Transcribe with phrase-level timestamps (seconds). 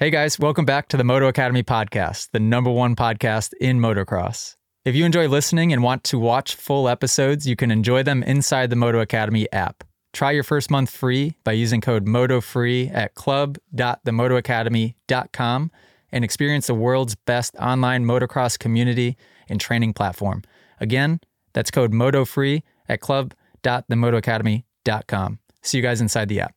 [0.00, 4.54] Hey guys, welcome back to the Moto Academy podcast, the number one podcast in motocross.
[4.84, 8.70] If you enjoy listening and want to watch full episodes, you can enjoy them inside
[8.70, 9.82] the Moto Academy app.
[10.12, 15.70] Try your first month free by using code MOTOFREE at club.themotoacademy.com
[16.12, 19.16] and experience the world's best online motocross community
[19.48, 20.44] and training platform.
[20.78, 21.18] Again,
[21.54, 25.38] that's code MOTOFREE at club.themotoacademy.com.
[25.62, 26.54] See you guys inside the app.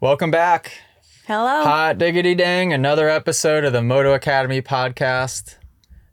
[0.00, 0.72] Welcome back.
[1.26, 1.64] Hello.
[1.64, 5.56] Hot diggity dang, another episode of the Moto Academy podcast.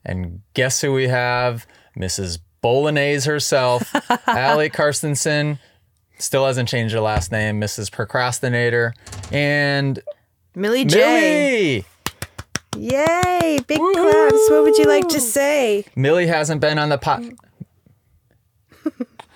[0.06, 1.68] And guess who we have?
[1.98, 2.40] Mrs.
[2.62, 3.94] Bolognese herself,
[4.26, 5.60] Allie Karstensen.
[6.18, 7.92] Still hasn't changed her last name, Mrs.
[7.92, 8.94] Procrastinator.
[9.34, 10.00] And
[10.56, 11.84] Millie J.
[12.74, 12.88] Millie!
[12.90, 13.60] Yay!
[13.68, 14.50] Big claps.
[14.50, 15.84] What would you like to say?
[15.94, 17.20] Millie hasn't been on the pot.
[17.20, 17.36] Mm.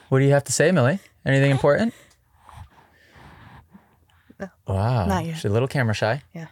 [0.08, 1.00] what do you have to say, Millie?
[1.26, 1.94] Anything important?
[4.40, 4.50] Oh.
[4.68, 5.06] Wow.
[5.06, 5.36] not yet.
[5.36, 6.22] She's a little camera shy.
[6.34, 6.48] Yeah.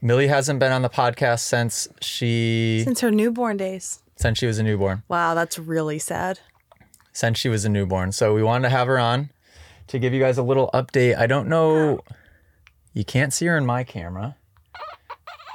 [0.00, 4.02] Millie hasn't been on the podcast since she Since her newborn days.
[4.16, 5.02] since she was a newborn.
[5.08, 6.40] Wow, that's really sad.
[7.12, 8.12] Since she was a newborn.
[8.12, 9.30] So we wanted to have her on
[9.86, 11.16] to give you guys a little update.
[11.16, 12.00] I don't know
[12.92, 14.36] you can't see her in my camera.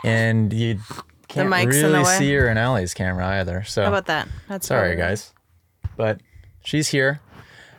[0.04, 0.80] And you
[1.28, 3.64] can't mic's in the really see her in Allie's camera either.
[3.64, 4.28] So How about that?
[4.48, 5.34] That's Sorry, guys.
[5.98, 6.22] But
[6.64, 7.20] she's here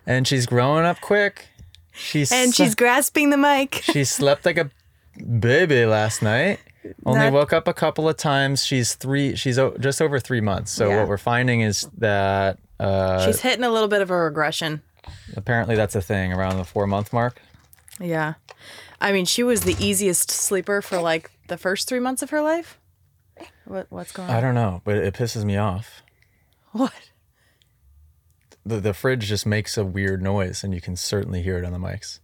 [0.07, 1.49] and she's growing up quick.
[1.93, 3.75] She's And she's grasping the mic.
[3.85, 4.71] she slept like a
[5.39, 6.61] baby last night.
[7.05, 8.65] Only woke up a couple of times.
[8.65, 9.37] She's three.
[9.37, 10.71] She's o- just over three months.
[10.71, 11.01] So Yeah.
[11.01, 14.81] what we're finding is that uh, She's hitting a little bit of a regression.
[15.37, 17.41] apparently that's a thing around the four month mark.
[18.01, 18.35] Yeah.
[19.01, 22.41] I mean, she was the easiest sleeper for like the first three months of her
[22.41, 22.79] life.
[23.67, 24.37] What What's going on?
[24.37, 26.03] I don't know, but it pisses me off.
[26.73, 26.93] What?
[28.71, 31.73] The the fridge just makes a weird noise, and you can certainly hear it on
[31.73, 32.21] the mics.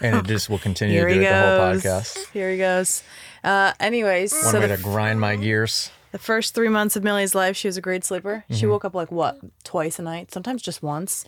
[0.00, 1.82] And it just will continue to do it the whole goes.
[1.82, 2.30] podcast.
[2.32, 3.02] Here he goes.
[3.42, 5.90] Uh, anyways, One so way the, to grind my gears.
[6.12, 8.44] the first three months of Millie's life, she was a great sleeper.
[8.44, 8.54] Mm-hmm.
[8.54, 11.24] She woke up like what, twice a night, sometimes just once.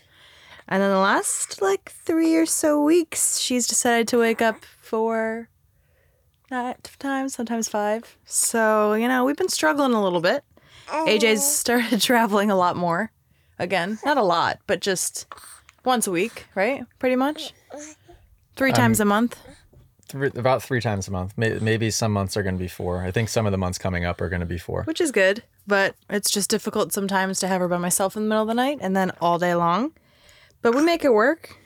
[0.68, 5.48] And then the last like three or so weeks, she's decided to wake up four
[6.50, 8.18] night times, sometimes five.
[8.26, 10.44] So, you know, we've been struggling a little bit.
[10.88, 13.12] AJ's started traveling a lot more.
[13.58, 15.26] Again, not a lot, but just
[15.84, 16.84] once a week, right?
[16.98, 17.52] Pretty much.
[18.56, 19.38] Three times a month.
[20.08, 21.36] Three, about three times a month.
[21.36, 23.02] May- Maybe some months are going to be four.
[23.02, 24.84] I think some of the months coming up are going to be four.
[24.84, 28.28] which is good, but it's just difficult sometimes to have her by myself in the
[28.28, 29.92] middle of the night and then all day long.
[30.62, 31.56] But we make it work.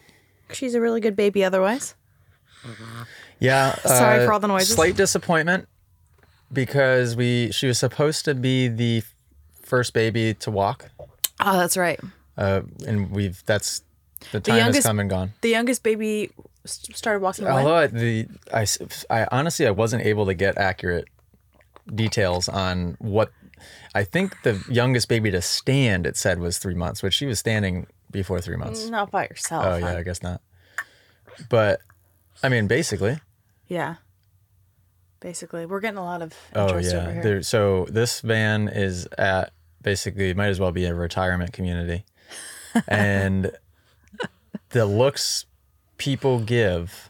[0.53, 1.95] She's a really good baby otherwise.
[3.39, 3.75] Yeah.
[3.85, 4.75] Sorry uh, for all the noises.
[4.75, 5.69] Slight disappointment
[6.53, 9.03] because we she was supposed to be the
[9.63, 10.91] first baby to walk,
[11.45, 12.01] Oh, that's right.
[12.37, 13.83] uh, and we've that's
[14.31, 15.33] the time has youngest- come and gone.
[15.41, 16.31] The youngest baby
[16.65, 17.47] started walking.
[17.47, 18.67] Although I- the I,
[19.11, 21.09] I honestly I wasn't able to get accurate
[21.93, 23.33] details on what
[23.95, 27.39] I think the youngest baby to stand it said was three months, which she was
[27.39, 28.89] standing before three months.
[28.89, 29.65] Not by yourself.
[29.67, 29.99] Oh yeah, huh?
[29.99, 30.41] I guess not.
[31.49, 31.81] But
[32.43, 33.19] I mean, basically.
[33.69, 33.97] Yeah.
[35.21, 37.13] Basically, we're getting a lot of Oh interest over yeah.
[37.15, 37.23] here.
[37.23, 39.53] There, so this van is at
[39.83, 42.05] basically it might as well be a retirement community,
[42.89, 43.53] and
[44.71, 45.47] the looks
[45.99, 47.09] people give.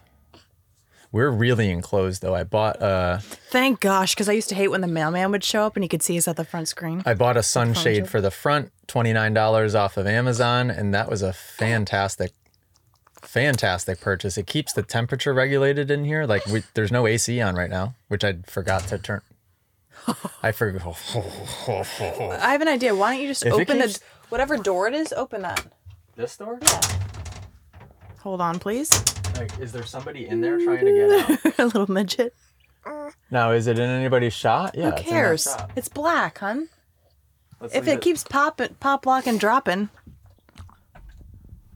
[1.11, 2.33] We're really enclosed though.
[2.33, 5.63] I bought a Thank gosh, because I used to hate when the mailman would show
[5.63, 7.03] up and he could see us at the front screen.
[7.05, 11.07] I bought a sunshade for the front, twenty nine dollars off of Amazon, and that
[11.09, 12.31] was a fantastic,
[13.21, 14.39] fantastic purchase.
[14.39, 16.25] It keeps the temperature regulated in here.
[16.25, 19.21] Like we, there's no AC on right now, which I forgot to turn.
[20.43, 20.85] I forgot.
[21.17, 22.95] I have an idea.
[22.95, 25.13] Why don't you just If it open keeps- the whatever door it is?
[25.13, 25.65] Open that.
[26.15, 26.59] This door?
[26.61, 26.81] Yeah.
[28.21, 28.89] Hold on, please.
[29.35, 31.59] Like, is there somebody in there trying to get out?
[31.59, 32.33] a little midget.
[33.31, 34.75] Now, is it in anybody's shot?
[34.75, 34.83] Yeah.
[34.83, 35.43] Who it's in that cares?
[35.43, 35.71] shot.
[35.75, 36.69] It's black, hun.
[37.59, 39.89] Let's If leave it keeps popping, pop locking, dropping,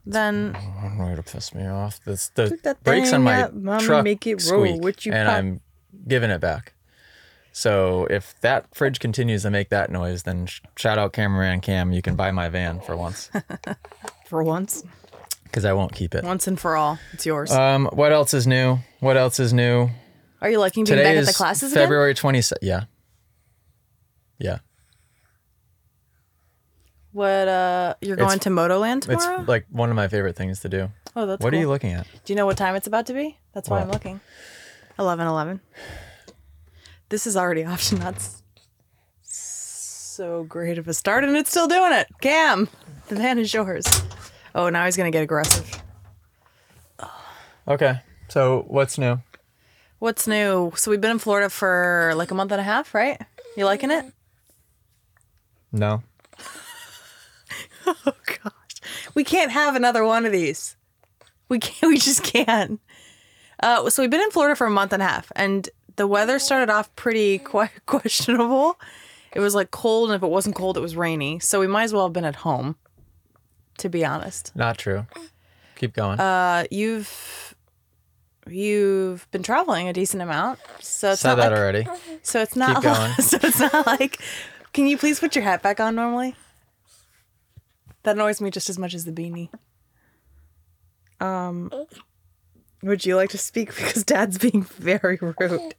[0.05, 0.55] then
[0.99, 1.99] Oh, it'll piss me off.
[2.03, 4.66] This the Took that brakes on thing my out, Mama, truck make it roll.
[4.66, 5.61] squeak, What you and pop- I'm
[6.07, 6.73] giving it back.
[7.57, 11.91] So if that fridge continues to make that noise, then sh- shout out cameraman Cam.
[11.91, 13.31] You can buy my van for once
[14.27, 14.83] for once,
[15.45, 16.23] because I won't keep it.
[16.23, 17.51] once and for all, it's yours.
[17.51, 18.77] Um, what else is new?
[18.99, 19.89] What else is new?
[20.39, 22.43] Are you liking being Today back is at the classes February twenty.
[22.61, 22.83] Yeah.
[24.37, 24.59] Yeah.
[27.11, 27.47] What?
[27.47, 29.45] Uh, you're going It's- to Motoland It's tomorrow?
[29.47, 30.91] like one of my favorite things to do.
[31.15, 31.57] oh, that's what cool.
[31.57, 32.05] are you looking at?
[32.23, 33.35] Do you know what time it's about to be?
[33.53, 33.95] That's why I'm What?
[33.95, 34.19] looking.
[34.99, 35.59] Eleven eleven.
[37.09, 38.15] This is already to not
[39.21, 42.07] so great of a start, and it's still doing it.
[42.21, 42.67] Cam,
[43.07, 43.85] the van is yours.
[44.55, 45.83] Oh, now he's gonna get aggressive.
[47.67, 48.01] Okay.
[48.29, 49.19] So what's new?
[49.99, 50.71] What's new?
[50.75, 53.21] So we've been in Florida for like a month and a half, right?
[53.55, 54.05] You liking it?
[55.71, 56.03] No.
[57.89, 58.81] Oh gosh.
[59.13, 60.75] We can't have another one of these.
[61.47, 62.81] We can't we just can't.
[63.63, 66.40] Uh, so we've been in Florida for a month and a half and the weather
[66.40, 68.79] started off pretty que- questionable.
[69.35, 71.40] It was like cold and if it wasn't cold it was rainy.
[71.40, 72.76] So we might as well have been at home.
[73.79, 74.55] To be honest.
[74.55, 75.05] Not true.
[75.76, 76.20] Keep going.
[76.20, 77.53] Uh you've
[78.47, 80.59] you've been traveling a decent amount.
[80.79, 81.88] So it's Said not that like, already.
[82.23, 83.11] So it's not Keep going.
[83.14, 84.20] so it's not like
[84.73, 86.35] can you please put your hat back on normally?
[88.03, 89.50] That annoys me just as much as the beanie.
[91.20, 91.72] Um
[92.84, 95.76] would you like to speak because dad's being very rude.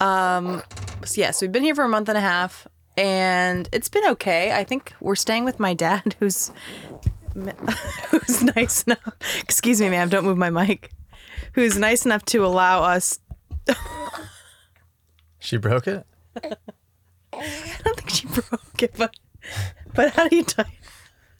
[0.00, 0.62] Um
[1.04, 2.66] so yeah, so we've been here for a month and a half
[2.96, 4.52] and it's been okay.
[4.52, 6.50] I think we're staying with my dad who's
[8.10, 9.14] who's nice enough.
[9.40, 10.90] Excuse me, ma'am, don't move my mic.
[11.54, 13.18] Who's nice enough to allow us
[15.38, 16.06] She broke it?
[16.36, 19.14] I don't think she broke it, but
[19.94, 20.78] but how do you tie?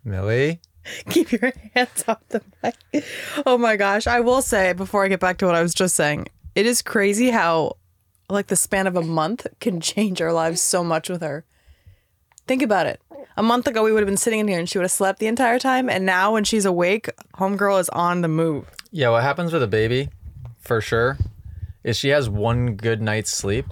[0.05, 0.61] Millie?
[1.09, 3.05] Keep your hands off the mic.
[3.47, 4.09] Oh my gosh!
[4.09, 6.83] I will say before I get back to what I was just saying, it is
[6.83, 7.77] crazy how,
[8.29, 11.45] like, the span of a month can change our lives so much with her.
[12.47, 13.01] Think about it.
[13.37, 15.19] A month ago, we would have been sitting in here and she would have slept
[15.19, 18.69] the entire time, and now when she's awake, homegirl is on the move.
[18.91, 20.11] Yeah, what happens with a baby,
[20.61, 21.17] for sure,
[21.83, 23.67] is she has one good night's sleep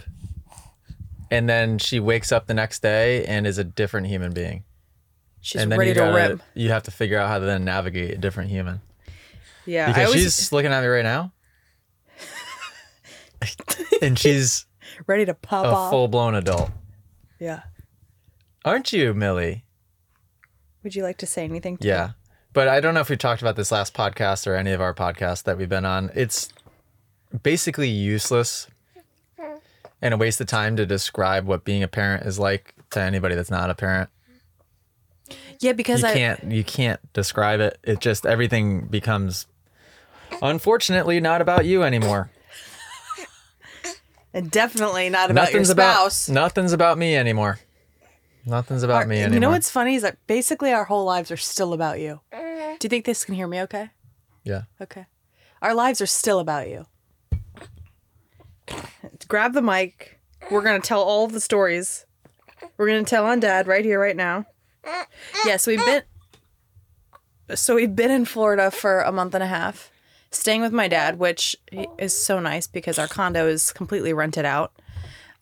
[1.31, 4.65] and then she wakes up the next day and is a different human being.
[5.41, 6.43] She's and then ready you to gotta, rip.
[6.55, 8.81] You have to figure out how to then navigate a different human.
[9.65, 11.33] Yeah, I Because always she's looking at me right now.
[14.03, 14.67] and she's
[15.07, 15.91] ready to pop a off.
[15.91, 16.71] full blown adult.
[17.39, 17.63] yeah.
[18.65, 19.65] Aren't you, Millie?
[20.83, 21.79] Would you like to say anything?
[21.79, 22.11] To Yeah.
[22.53, 24.93] But I don't know if we talked about this last podcast or any of our
[24.93, 26.11] podcasts that we've been on.
[26.15, 26.51] It's
[27.43, 28.67] basically useless
[30.03, 33.35] and a waste of time to describe what being a parent is like to anybody
[33.35, 34.11] that's not a parent.
[35.61, 37.79] Yeah, because You I can't you can't describe it.
[37.85, 39.47] It just everything becomes
[40.43, 42.31] unfortunately not about you anymore.
[44.33, 46.29] And definitely not about nothing's your spouse.
[46.29, 47.59] about nothing's about me anymore.
[48.47, 49.35] Nothing's about me anymore.
[49.35, 52.21] You know what's funny is that basically our whole lives are still about you.
[52.33, 53.91] Do you think this can hear me okay?
[54.45, 54.63] Yeah.
[54.81, 55.07] Okay.
[55.61, 56.87] Our lives are still about you.
[59.29, 60.19] Grab the mic.
[60.51, 62.07] We're going to tell all of the stories.
[62.77, 64.47] We're going to tell on dad right here, right now.
[65.45, 66.03] Yeah, so we've been.
[67.55, 69.91] So we've been in Florida for a month and a half,
[70.31, 71.57] staying with my dad, which
[71.99, 74.73] is so nice because our condo is completely rented out.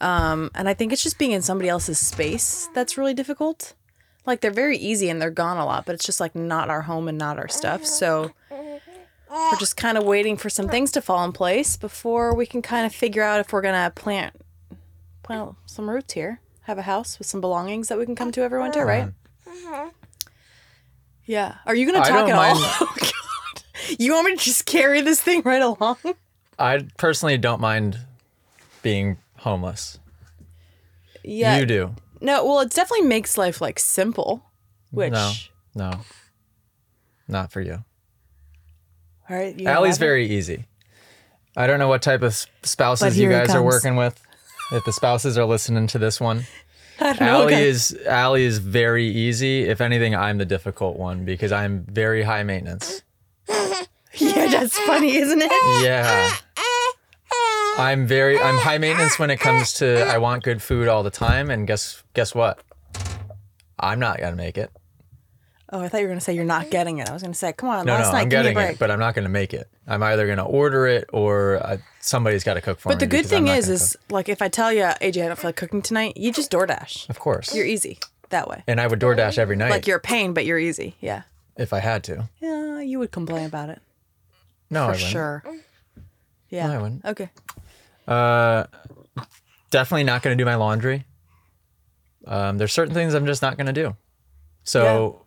[0.01, 3.75] Um, and I think it's just being in somebody else's space that's really difficult.
[4.27, 6.83] Like they're very easy and they're gone a lot, but it's just like not our
[6.83, 7.85] home and not our stuff.
[7.85, 12.47] So we're just kind of waiting for some things to fall in place before we
[12.47, 14.35] can kind of figure out if we're gonna plant
[15.23, 18.43] plant some roots here, have a house with some belongings that we can come to
[18.43, 19.09] every winter, right?
[21.27, 21.57] Yeah.
[21.67, 22.55] Are you gonna talk at all?
[22.55, 22.89] mind- God.
[23.99, 25.99] You want me to just carry this thing right along?
[26.59, 27.99] I personally don't mind
[28.83, 29.99] being homeless.
[31.23, 31.59] Yeah.
[31.59, 31.95] You do.
[32.21, 34.45] No, well, it definitely makes life like simple.
[34.91, 35.33] Which, No.
[35.75, 35.93] No.
[37.29, 37.85] Not for you.
[39.29, 40.65] all right, you Allie's very easy.
[41.57, 44.21] I don't know what type of spouses you guys are working with.
[44.73, 46.45] If the spouses are listening to this one,
[47.01, 49.63] I don't know, Allie is Allie is very easy.
[49.63, 53.03] If anything, I'm the difficult one because I'm very high maintenance.
[54.15, 55.53] Yeah, that's funny, isn't it?
[55.85, 56.31] Yeah.
[57.77, 61.11] I'm very I'm high maintenance when it comes to I want good food all the
[61.11, 62.59] time and guess guess what?
[63.79, 64.73] I'm not gonna make it.
[65.71, 67.09] Oh, I thought you were gonna say you're not getting it.
[67.09, 68.71] I was gonna say, come on, No, last no, night, I'm give me a getting
[68.75, 69.69] it, but I'm not gonna make it.
[69.87, 72.95] I'm either gonna order it or uh, somebody's got to cook for me.
[72.95, 75.49] But the good thing is, is like if I tell you, AJ, I don't feel
[75.49, 77.09] like cooking tonight, you just DoorDash.
[77.11, 77.55] of course.
[77.55, 77.99] You're easy
[78.31, 78.65] that way.
[78.67, 80.97] and I would DoorDash every night Like you're a pain, but you're easy.
[81.01, 81.23] Yeah.
[81.59, 82.29] If I had to.
[82.41, 83.81] Yeah, you would complain about it
[84.71, 85.11] No, I for wouldn't.
[85.11, 85.45] sure.
[86.49, 86.69] Yeah.
[86.69, 87.05] No, I wouldn't.
[87.05, 87.31] Okay.
[88.07, 88.65] Uh,
[89.71, 91.05] definitely not going to do my laundry.
[92.27, 93.97] Um, there's certain things I'm just not going to do.
[94.65, 95.23] So,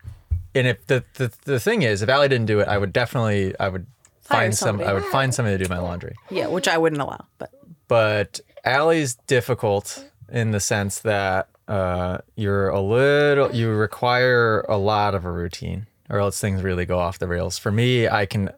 [0.53, 3.53] and if the, the the thing is, if Allie didn't do it, I would definitely
[3.59, 3.87] I would
[4.27, 4.89] Hire find some somebody.
[4.89, 6.15] I would find somebody to do my laundry.
[6.29, 7.49] Yeah, which I wouldn't allow, but
[7.87, 15.15] But Allie's difficult in the sense that uh, you're a little you require a lot
[15.15, 17.57] of a routine, or else things really go off the rails.
[17.57, 18.51] For me, I can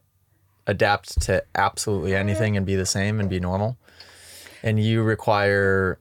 [0.65, 3.77] adapt to absolutely anything and be the same and be normal.
[4.63, 5.99] And you require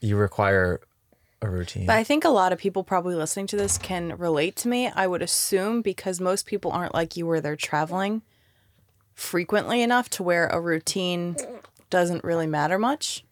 [0.00, 0.80] you require
[1.42, 1.86] a routine.
[1.86, 4.88] But I think a lot of people probably listening to this can relate to me.
[4.88, 8.22] I would assume because most people aren't like you where they're traveling
[9.14, 11.36] frequently enough to where a routine
[11.90, 13.24] doesn't really matter much.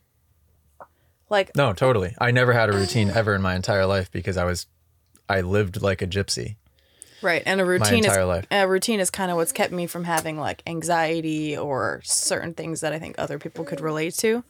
[1.30, 2.14] Like No, totally.
[2.18, 4.66] I never had a routine ever in my entire life because I was,
[5.28, 6.56] I lived like a gypsy.
[7.22, 8.46] Right, and a routine is life.
[8.50, 12.80] a routine is kind of what's kept me from having like anxiety or certain things
[12.80, 14.44] that I think other people could relate to.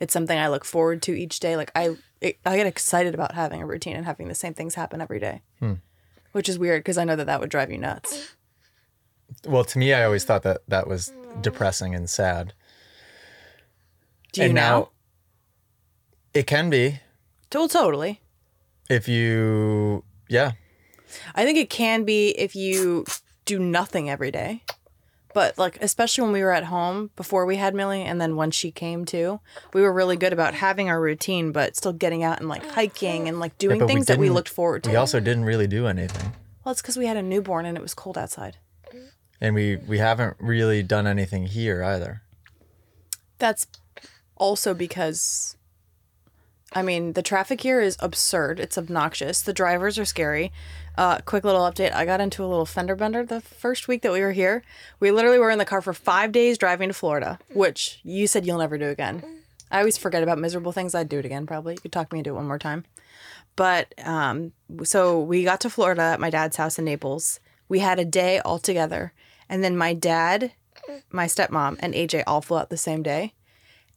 [0.00, 1.56] It's something I look forward to each day.
[1.56, 4.74] Like I, it, I get excited about having a routine and having the same things
[4.74, 5.74] happen every day, Hmm.
[6.32, 8.34] which is weird because I know that that would drive you nuts.
[9.46, 12.52] Well, to me, I always thought that that was depressing and sad.
[14.32, 14.78] Do you and now?
[14.78, 14.88] now
[16.32, 17.00] it can be
[17.54, 18.20] Well, totally.
[18.88, 20.52] if you, yeah.
[21.34, 23.04] I think it can be if you
[23.44, 24.62] do nothing every day.
[25.34, 28.52] But like especially when we were at home before we had Millie and then when
[28.52, 29.40] she came too,
[29.72, 33.28] we were really good about having our routine but still getting out and like hiking
[33.28, 34.90] and like doing but we things that we didn't- looked forward to.
[34.90, 36.32] We also didn't really do anything.
[36.64, 38.58] well, it's cuz we had a newborn and it was cold outside.
[39.40, 42.22] And we, we haven't really done anything here either.
[43.38, 43.66] That's
[44.36, 45.56] also because
[46.76, 48.58] I mean, the traffic here is absurd.
[48.58, 49.42] It's obnoxious.
[49.42, 50.52] The drivers are scary.
[50.96, 51.92] Uh, quick little update.
[51.92, 54.62] I got into a little fender bender the first week that we were here.
[55.00, 58.46] We literally were in the car for five days driving to Florida, which you said
[58.46, 59.24] you'll never do again.
[59.72, 60.94] I always forget about miserable things.
[60.94, 61.74] I'd do it again probably.
[61.74, 62.84] You could talk me into it one more time.
[63.56, 64.52] But um,
[64.84, 67.40] so we got to Florida at my dad's house in Naples.
[67.68, 69.12] We had a day all together.
[69.48, 70.52] And then my dad,
[71.10, 73.34] my stepmom, and AJ all flew out the same day.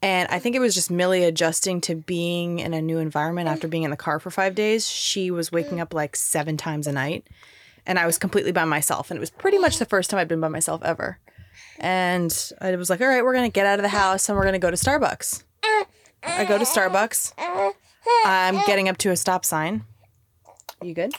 [0.01, 3.67] And I think it was just Millie adjusting to being in a new environment after
[3.67, 4.87] being in the car for five days.
[4.87, 7.27] She was waking up like seven times a night.
[7.85, 9.09] And I was completely by myself.
[9.09, 11.19] And it was pretty much the first time I'd been by myself ever.
[11.79, 14.37] And I was like, all right, we're going to get out of the house and
[14.37, 15.43] we're going to go to Starbucks.
[16.23, 17.33] I go to Starbucks.
[18.25, 19.83] I'm getting up to a stop sign.
[20.81, 21.13] You good?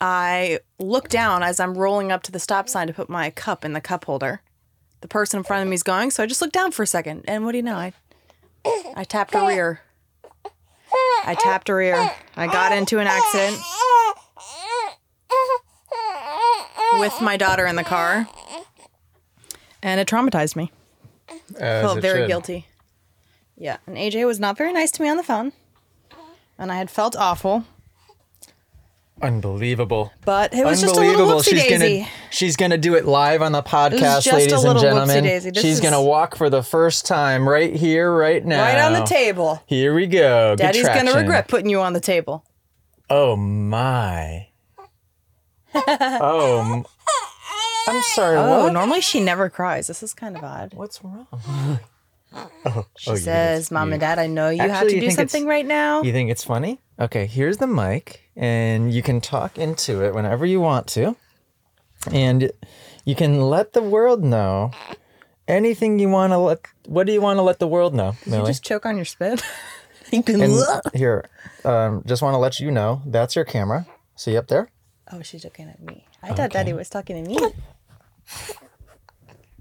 [0.00, 3.64] I look down as I'm rolling up to the stop sign to put my cup
[3.64, 4.42] in the cup holder
[5.00, 6.86] the person in front of me is going, so I just looked down for a
[6.86, 7.24] second.
[7.28, 7.76] And what do you know?
[7.76, 7.92] I
[8.96, 9.80] I tapped her ear.
[11.24, 12.10] I tapped her ear.
[12.36, 13.60] I got into an accident
[16.94, 18.28] with my daughter in the car.
[19.82, 20.72] And it traumatized me.
[21.58, 22.28] As felt very should.
[22.28, 22.66] guilty.
[23.56, 25.52] Yeah, and AJ was not very nice to me on the phone.
[26.58, 27.64] And I had felt awful,
[29.20, 30.12] Unbelievable.
[30.24, 31.42] but it was just a little Unbelievable.
[31.42, 31.98] She's daisy.
[32.00, 35.24] gonna she's gonna do it live on the podcast, ladies and gentlemen.
[35.54, 38.62] She's is- gonna walk for the first time right here, right now.
[38.62, 39.62] Right on the table.
[39.66, 40.54] Here we go.
[40.56, 42.44] Daddy's gonna regret putting you on the table.
[43.10, 44.48] Oh my.
[45.74, 46.84] oh.
[47.88, 48.36] I'm sorry.
[48.36, 48.72] Oh, what?
[48.72, 49.86] normally she never cries.
[49.86, 50.74] This is kind of odd.
[50.74, 51.80] What's wrong?
[52.98, 55.10] She Oh, says, think "Mom it's- and Dad, I know you have to you do
[55.10, 56.80] something right now." You think it's funny?
[57.00, 61.16] Okay, here's the mic, and you can talk into it whenever you want to.
[62.12, 62.50] And
[63.04, 64.70] you can let the world know
[65.48, 66.60] anything you want to let.
[66.86, 69.42] What do you want to let the world know, you just choke on your spit.
[70.10, 70.54] You can- And
[70.94, 71.28] here,
[71.66, 73.86] um, just want to let you know that's your camera.
[74.16, 74.70] See up there?
[75.12, 76.06] oh, she's looking at me.
[76.22, 77.38] I thought Daddy was talking to me.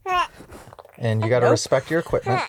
[0.98, 2.42] And you got to respect your equipment.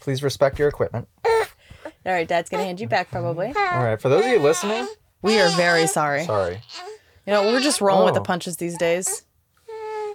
[0.00, 1.08] Please respect your equipment.
[1.26, 3.48] All right, Dad's gonna hand you back probably.
[3.48, 3.52] All
[3.84, 4.86] right, for those of you listening,
[5.22, 6.24] We are very sorry.
[6.24, 6.60] sorry.
[7.26, 8.24] You know, we're just rolling with the Oh.
[8.24, 9.24] punches these days.
[9.68, 10.14] All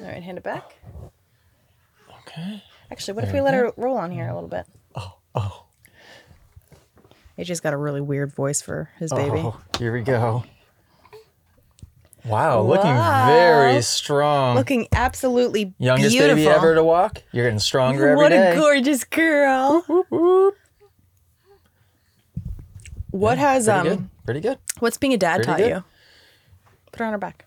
[0.00, 0.74] right, hand it back.
[2.20, 2.62] Okay.
[2.90, 4.66] Actually, what if we let her roll on here a little bit?
[4.94, 5.64] Oh, oh,
[7.36, 9.38] AJ's got a really weird voice for his baby.
[9.44, 9.60] oh.
[9.78, 10.44] Here we go.
[12.24, 14.56] Wow, looking very strong.
[14.56, 16.36] Looking absolutely Youngest beautiful.
[16.36, 17.22] baby ever to walk.
[17.32, 18.52] You're getting stronger every what day.
[18.52, 19.82] a gorgeous girl.
[23.10, 24.10] What has Pretty um good.
[24.26, 24.58] Pretty good.
[24.80, 25.68] what's being a dad Pretty taught good.
[25.70, 25.84] you?
[26.92, 27.44] Put her on her back.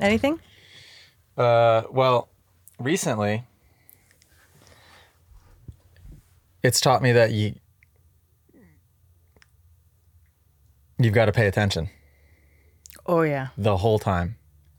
[0.00, 0.40] Anything?
[1.36, 2.28] Uh, well,
[2.78, 3.44] recently,
[6.62, 7.54] it's taught me that you
[10.98, 11.88] you've got to pay attention
[13.08, 13.48] Oh yeah.
[13.56, 14.36] the whole time.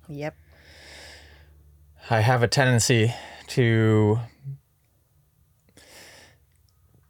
[0.07, 0.35] Yep.
[2.11, 3.13] I have a tendency
[3.47, 4.19] to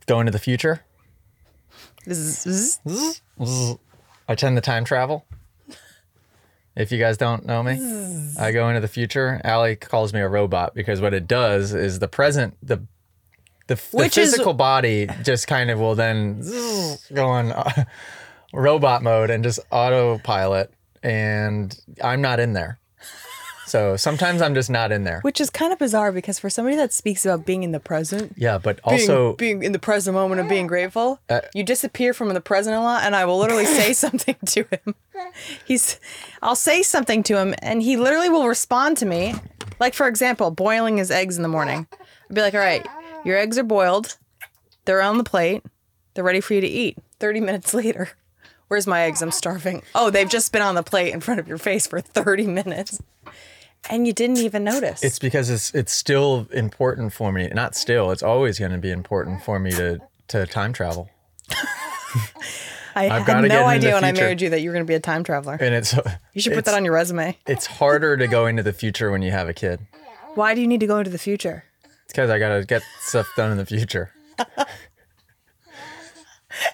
[0.05, 0.81] go into the future.
[2.09, 2.79] Zzz.
[4.27, 5.25] I tend to time travel.
[6.75, 7.73] If you guys don't know me,
[8.39, 9.41] I go into the future.
[9.43, 12.77] Allie calls me a robot because what it does is the present, the
[13.67, 16.41] the, the Which is- physical body just kind of will then
[17.13, 17.83] go on uh,
[18.53, 22.79] robot mode and just autopilot, and I'm not in there.
[23.65, 25.19] So sometimes I'm just not in there.
[25.21, 28.33] Which is kind of bizarre because for somebody that speaks about being in the present,
[28.35, 32.15] Yeah, but being, also being in the present moment of being grateful, Uh, you disappear
[32.15, 34.95] from the present a lot, and I will literally say something to him.
[35.65, 35.99] He's,
[36.41, 39.35] I'll say something to him, and he literally will respond to me,
[39.79, 41.85] Like for example, boiling his eggs in the morning.
[42.27, 42.87] I'd be like, all right,
[43.23, 44.17] your eggs are boiled.
[44.85, 45.63] They're on the plate.
[46.15, 46.97] They're ready for you to eat.
[47.19, 48.09] 30 minutes later.
[48.69, 49.21] Where's my eggs?
[49.21, 49.81] I'm starving.
[49.95, 53.01] Oh, they've just been on the plate in front of your face for 30 minutes.
[53.89, 55.03] And you didn't even notice.
[55.03, 57.47] It's because it's it's still important for me.
[57.53, 59.99] Not still, it's always going to be important for me to
[60.29, 61.09] to time travel.
[62.95, 64.95] I I've had no idea when I married you that you were going to be
[64.95, 65.57] a time traveler.
[65.59, 65.95] And it's
[66.33, 67.37] You should put that on your resume.
[67.47, 69.79] it's harder to go into the future when you have a kid.
[70.35, 71.63] Why do you need to go into the future?
[72.03, 74.11] It's because I got to get stuff done in the future.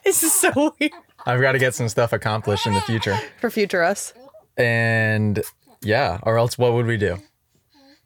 [0.03, 0.93] This is so weird.
[1.25, 3.17] I've got to get some stuff accomplished in the future.
[3.41, 4.13] For future us.
[4.57, 5.41] And
[5.81, 7.17] yeah, or else what would we do?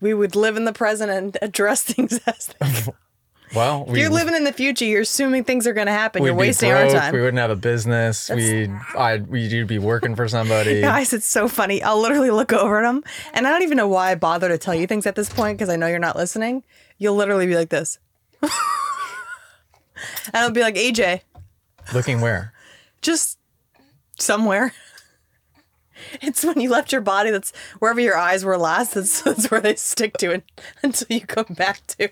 [0.02, 2.92] We would live in the present and address things as they
[3.56, 6.24] Well, If we, you're living in the future, you're assuming things are going to happen.
[6.24, 7.14] You're wasting broke, our time.
[7.14, 8.30] We wouldn't have a business.
[8.30, 8.70] We'd,
[9.28, 10.82] we'd, you'd be working for somebody.
[10.82, 11.82] Guys, it's so funny.
[11.82, 14.60] I'll literally look over at them, and I don't even know why I bother to
[14.60, 16.64] tell you things at this point because I know you're not listening.
[17.00, 17.98] You'll literally be like this.
[18.44, 18.52] and
[20.36, 21.22] I'll be like, AJ,
[21.94, 22.54] Looking where?
[23.02, 23.38] Just
[24.18, 24.74] somewhere.
[26.22, 29.60] It's when you left your body that's wherever your eyes were last, that's, that's where
[29.60, 30.44] they stick to it
[30.82, 32.08] until you come back to.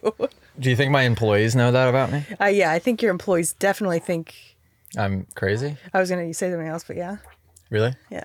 [0.60, 2.26] Do you think my employees know that about me?
[2.40, 4.58] Uh, yeah, I think your employees definitely think.
[4.98, 5.78] I'm crazy?
[5.94, 7.18] I was going to say something else, but yeah.
[7.70, 7.94] Really?
[8.10, 8.24] Yeah.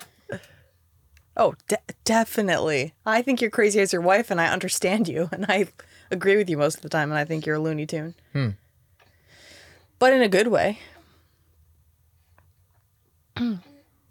[1.36, 2.92] Oh, de- definitely.
[3.06, 5.68] I think you're crazy as your wife, and I understand you, and I
[6.10, 8.14] agree with you most of the time, and I think you're a Looney Tune.
[8.32, 8.50] Hmm.
[9.98, 10.80] But in a good way.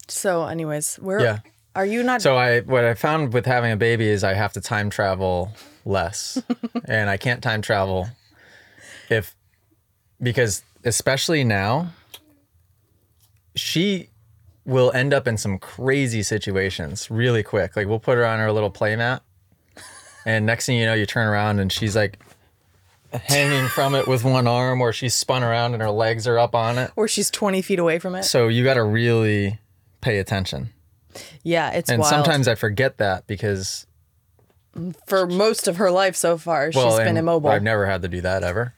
[0.07, 1.39] So, anyways, where Yeah.
[1.75, 2.21] are you not?
[2.21, 5.51] So I what I found with having a baby is I have to time travel
[5.85, 6.41] less.
[6.85, 8.09] and I can't time travel
[9.09, 9.35] if
[10.21, 11.89] because especially now
[13.55, 14.09] she
[14.65, 17.75] will end up in some crazy situations really quick.
[17.75, 19.21] Like we'll put her on her little playmat
[20.25, 22.19] and next thing you know you turn around and she's like
[23.13, 26.55] hanging from it with one arm or she's spun around and her legs are up
[26.55, 26.91] on it.
[26.95, 28.23] or she's 20 feet away from it.
[28.23, 29.59] So you got to really
[30.01, 30.71] pay attention.
[31.43, 32.09] yeah, it's And wild.
[32.09, 33.85] sometimes I forget that because
[35.07, 37.49] For most of her life so far, well, she's been immobile.
[37.49, 38.73] I've never had to do that ever.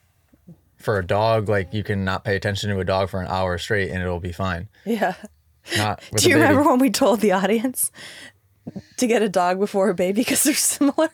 [0.76, 3.56] For a dog, like you can not pay attention to a dog for an hour
[3.58, 4.68] straight and it'll be fine.
[4.84, 5.14] yeah.
[5.78, 7.90] Not Do you remember when we told the audience
[8.98, 11.08] to get a dog before a baby because they're similar?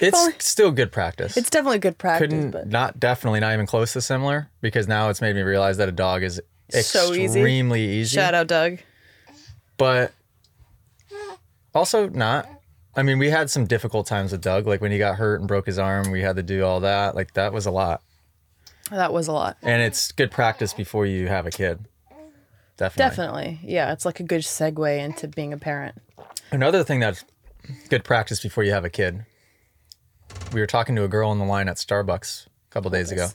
[0.00, 1.36] It's still good practice.
[1.36, 5.08] It's definitely good practice, Couldn't but not definitely not even close to similar because now
[5.08, 6.40] it's made me realize that a dog is
[6.70, 7.24] So easy.
[7.24, 8.14] extremely easy.
[8.16, 8.78] shout out Doug.
[9.76, 10.12] But
[11.74, 12.48] also not.
[12.96, 14.66] I mean, we had some difficult times with Doug.
[14.66, 17.14] Like when he got hurt and broke his arm, we had to do all that.
[17.14, 18.02] Like that was a lot.
[18.90, 19.56] That was a lot.
[19.62, 21.86] And it's good practice before you have a kid.
[22.76, 23.10] Definitely.
[23.10, 23.60] Definitely.
[23.62, 25.94] Yeah, it's like a good segue into being a parent.
[26.50, 27.24] Another thing that's
[27.88, 29.24] good practice before you have a kid.
[30.52, 33.10] We were talking to a girl on the line at Starbucks a couple oh, days
[33.12, 33.28] ago.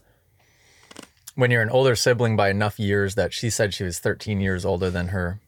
[1.35, 4.65] When you're an older sibling by enough years that she said she was 13 years
[4.65, 5.39] older than her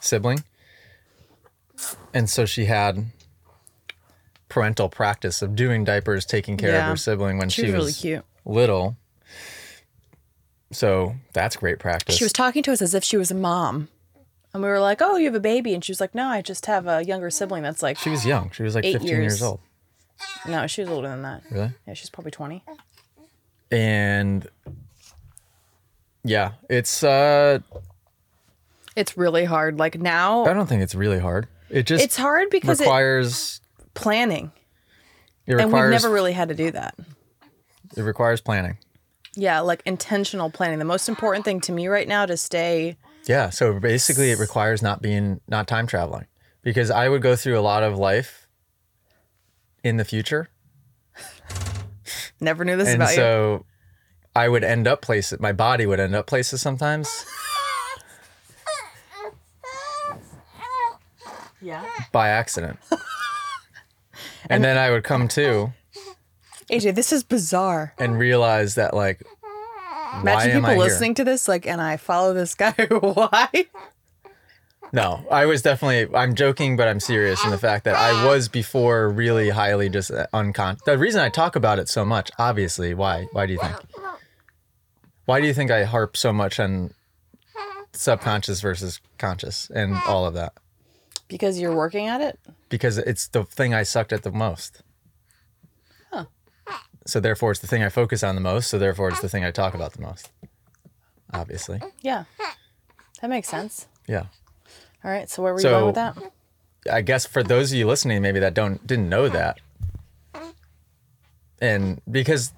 [0.00, 0.44] sibling.
[2.12, 3.06] And so she had
[4.48, 7.92] parental practice of doing diapers, taking care of her sibling when She she, was really
[7.92, 8.24] cute.
[8.44, 8.96] little.
[10.72, 12.16] So that's great practice.
[12.16, 13.88] She was talking to us as if she was a mom.
[14.52, 16.42] And we were like, "Oh, you have a baby?" And she was like, "No, I
[16.42, 18.50] just have a younger sibling that's like she was young.
[18.50, 19.42] She was like Eight 15 years years.
[19.42, 19.60] old.
[20.46, 21.42] No, she was older than that.
[21.50, 21.70] Really?
[21.86, 22.62] Yeah, she's probably 20.
[23.70, 24.48] and
[26.24, 27.58] yeah it's uh
[28.96, 29.78] It's really hard.
[29.78, 33.60] Like now i don't think it's really hard it just it's hard because it requires
[33.94, 34.50] planning.
[35.46, 36.94] it And we've never really had to do that.
[37.96, 38.76] it requires planning
[39.36, 40.78] Yeah, like intentional planning.
[40.80, 44.82] The most important thing to me right now to stay yeah so basically it requires
[44.82, 46.26] not being not time traveling
[46.62, 48.46] because i would go through a lot of life
[49.82, 50.48] in the future
[52.40, 53.16] never knew this and about you.
[53.16, 53.64] so
[54.34, 57.24] i would end up places my body would end up places sometimes
[61.62, 61.84] Yeah.
[62.10, 62.78] by accident
[64.48, 65.72] and then i would come to
[66.70, 67.94] AJ, this is bizarre.
[67.98, 70.82] and realize that like why Imagine am people I here?
[70.84, 72.72] listening to this, like, and I follow this guy.
[72.90, 73.48] Why?
[74.92, 76.14] No, I was definitely.
[76.16, 80.10] I'm joking, but I'm serious in the fact that I was before really highly just
[80.10, 80.82] uh, unconscious.
[80.84, 83.26] The reason I talk about it so much, obviously, why?
[83.32, 83.76] Why do you think?
[85.26, 86.92] Why do you think I harp so much on
[87.92, 90.54] subconscious versus conscious and all of that?
[91.28, 92.38] Because you're working at it?
[92.68, 94.82] Because it's the thing I sucked at the most.
[97.06, 98.68] So therefore, it's the thing I focus on the most.
[98.68, 100.30] So therefore, it's the thing I talk about the most.
[101.32, 102.24] Obviously, Yeah.
[103.20, 103.86] That makes sense.
[104.06, 104.26] yeah.
[105.04, 105.28] All right.
[105.30, 106.16] So where were you So- going with that?
[106.90, 109.58] I guess for those of you listening, maybe that don't didn't know that,
[111.60, 112.52] and because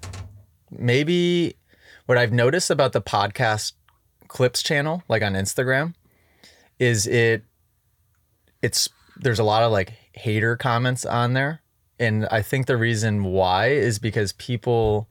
[0.71, 1.55] maybe
[2.05, 3.73] what I've noticed about the podcast
[4.29, 5.93] clips channel, like on Instagram,
[6.79, 7.43] is it
[8.61, 11.61] it's there's a lot of like hater comments on there.
[11.99, 15.07] And I think the reason why is because people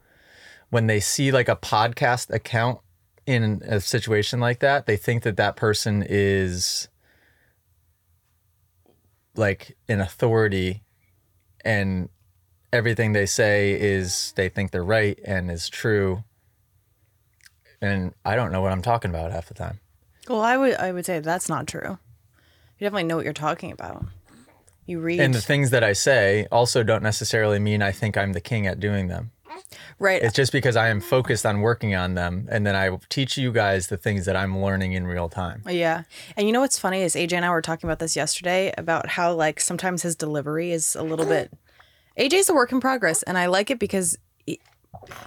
[0.70, 2.80] when they see like a podcast account
[3.26, 6.88] in a situation like that, they think that that person is
[9.36, 10.82] like an authority
[11.64, 12.08] and
[12.72, 16.24] everything they say is they think they're right and is true.
[17.80, 19.80] And I don't know what I'm talking about half the time.
[20.28, 21.98] Well, I would I would say that's not true.
[22.78, 24.04] You definitely know what you're talking about.
[24.86, 28.32] You read And the things that I say also don't necessarily mean I think I'm
[28.32, 29.30] the king at doing them.
[29.98, 30.22] Right.
[30.22, 33.52] It's just because I am focused on working on them and then I teach you
[33.52, 35.62] guys the things that I'm learning in real time.
[35.68, 36.02] Yeah.
[36.36, 39.08] And you know what's funny is AJ and I were talking about this yesterday about
[39.08, 41.52] how like sometimes his delivery is a little bit
[42.18, 44.18] AJ's a work in progress and I like it because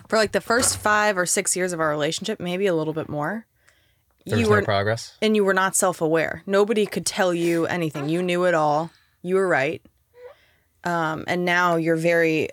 [0.07, 3.09] for like the first 5 or 6 years of our relationship, maybe a little bit
[3.09, 3.45] more,
[4.25, 5.17] There's you no were progress.
[5.21, 6.43] and you were not self-aware.
[6.45, 8.07] Nobody could tell you anything.
[8.07, 8.91] You knew it all.
[9.21, 9.81] You were right.
[10.83, 12.49] Um, and now you're very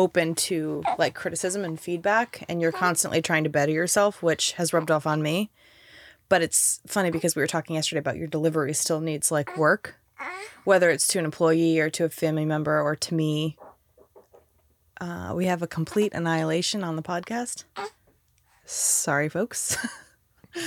[0.00, 4.72] open to like criticism and feedback and you're constantly trying to better yourself, which has
[4.72, 5.50] rubbed off on me.
[6.30, 9.96] But it's funny because we were talking yesterday about your delivery still needs like work,
[10.64, 13.58] whether it's to an employee or to a family member or to me.
[14.98, 17.64] Uh, we have a complete annihilation on the podcast.
[18.64, 19.76] Sorry, folks.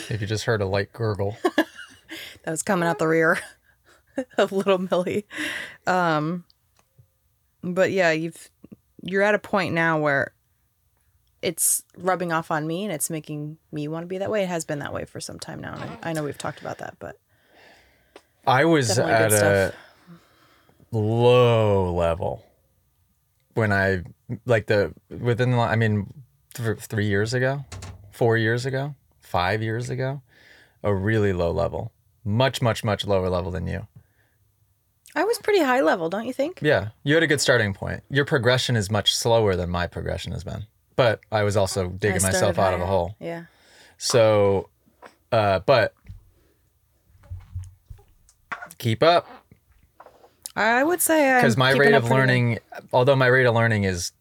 [0.10, 1.36] If you just heard a light gurgle.
[1.43, 3.38] that was coming out the rear
[4.38, 5.26] of little Millie.
[5.86, 6.46] Um,
[7.62, 8.50] but yeah, you've
[9.03, 10.33] you're at a point now where
[11.41, 14.43] it's rubbing off on me and it's making me want to be that way.
[14.43, 15.75] It has been that way for some time now.
[15.75, 17.19] And I, know we've talked about that, but
[18.47, 19.73] I was at a
[20.91, 22.45] low level
[23.55, 24.03] when I
[24.45, 26.13] like the within the I mean
[26.53, 27.65] th- three years ago,
[28.11, 30.21] four years ago, five years ago,
[30.81, 31.91] a really low level,
[32.23, 33.87] much much much lower level than you.
[35.15, 36.60] I was pretty high level, don't you think?
[36.62, 38.04] Yeah, you had a good starting point.
[38.10, 42.21] Your progression is much slower than my progression has been, but I was also digging
[42.21, 43.15] myself out of a hole.
[43.19, 43.45] Yeah.
[43.97, 44.69] So,
[45.32, 45.93] uh, but
[48.78, 49.28] keep up.
[50.56, 52.60] I would say because my rate of learning
[52.91, 54.12] although my rate of learning is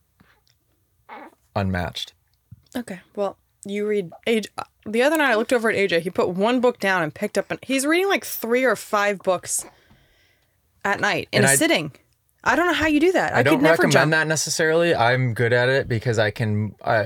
[1.55, 2.15] unmatched
[2.75, 3.01] Okay.
[3.15, 4.49] Well, you read age.
[4.87, 6.01] The other night, I looked over at AJ.
[6.01, 7.51] He put one book down and picked up.
[7.51, 9.67] An, he's reading like three or five books
[10.85, 11.93] at night in And a I- sitting.
[12.45, 13.35] I don't know how you do that.
[13.35, 14.11] I, i, don't could never recommend jump.
[14.11, 17.05] that necessarily i'm good at it because i can uh,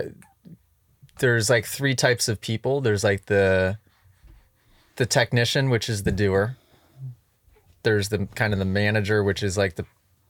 [1.19, 3.77] there's like three types of people there's like the
[4.97, 6.57] the technician which is the doer
[7.83, 9.85] there's the kind of the manager which is like the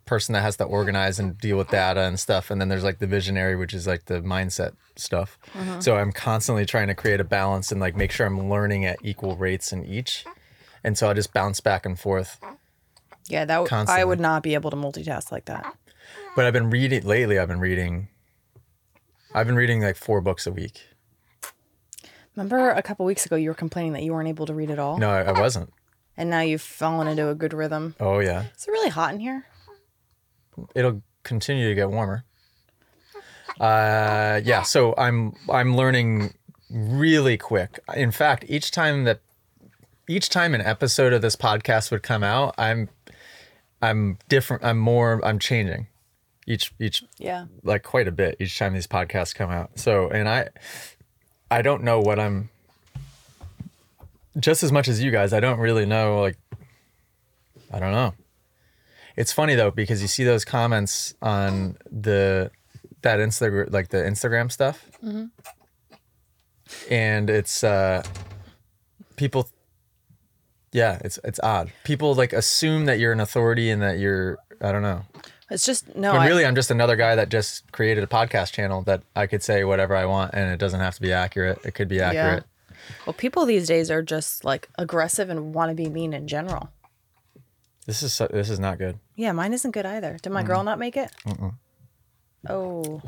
[0.05, 2.99] person that has to organize and deal with data and stuff and then there's like
[2.99, 5.81] the visionary which is like the mindset stuff Uh-huh.
[5.81, 8.99] so i'm constantly trying to create a balance and like make sure i'm learning at
[9.03, 10.25] equal rates in each
[10.85, 12.39] and so i just bounce back and forth
[13.29, 15.75] Yeah, that w- I would not be able to multitask like that.
[16.37, 17.39] But I've been reading lately.
[17.39, 18.09] I've been reading.
[19.35, 20.87] I've been reading like four books a week.
[22.37, 24.79] Remember a couple weeks ago you were complaining that you weren't able to read at
[24.79, 25.73] all, No, I, I wasn't.
[26.17, 27.95] and now you've fallen into a good rhythm.
[27.99, 29.47] Oh yeah, Is it really hot in here?
[30.75, 32.25] it'll continue to get warmer.
[33.59, 34.63] Uh, yeah.
[34.63, 36.35] So I'm I'm learning
[36.71, 37.79] really quick.
[37.95, 39.21] In fact, each time that
[40.09, 42.89] each time an episode of this podcast would come out, I'm
[43.83, 44.65] I'm different.
[44.65, 45.21] I'm more.
[45.25, 45.87] I'm changing.
[46.47, 47.47] Each each Yeah.
[47.65, 49.79] like quite a bit each time these podcasts come out.
[49.79, 50.49] So, and I,
[51.51, 52.51] I don't know what I'm.
[54.39, 56.21] Just as much as you guys, I don't really know.
[56.21, 56.37] Like,
[57.73, 58.15] I don't know.
[59.17, 62.51] It's funny though because you see those comments on the
[63.03, 64.89] that Instagram, like the Instagram stuff,
[66.91, 68.03] and it's uh,
[69.17, 69.49] people.
[70.77, 71.73] Yeah, it's it's odd.
[71.85, 75.05] People like assume that you're an authority and that you're I don't know.
[75.51, 76.13] It's just no.
[76.13, 79.43] When really, I'm just another guy that just created a podcast channel that I could
[79.43, 81.61] say whatever I want, and it doesn't have to be accurate.
[81.65, 82.45] It could be accurate.
[82.45, 82.85] Yeah.
[83.07, 86.69] well, people these days are just like aggressive and want to be mean in general.
[87.87, 88.99] This is so, this is not good.
[89.15, 90.19] Yeah, mine isn't good either.
[90.21, 91.11] Did my girl not make it?
[92.51, 93.01] Oh.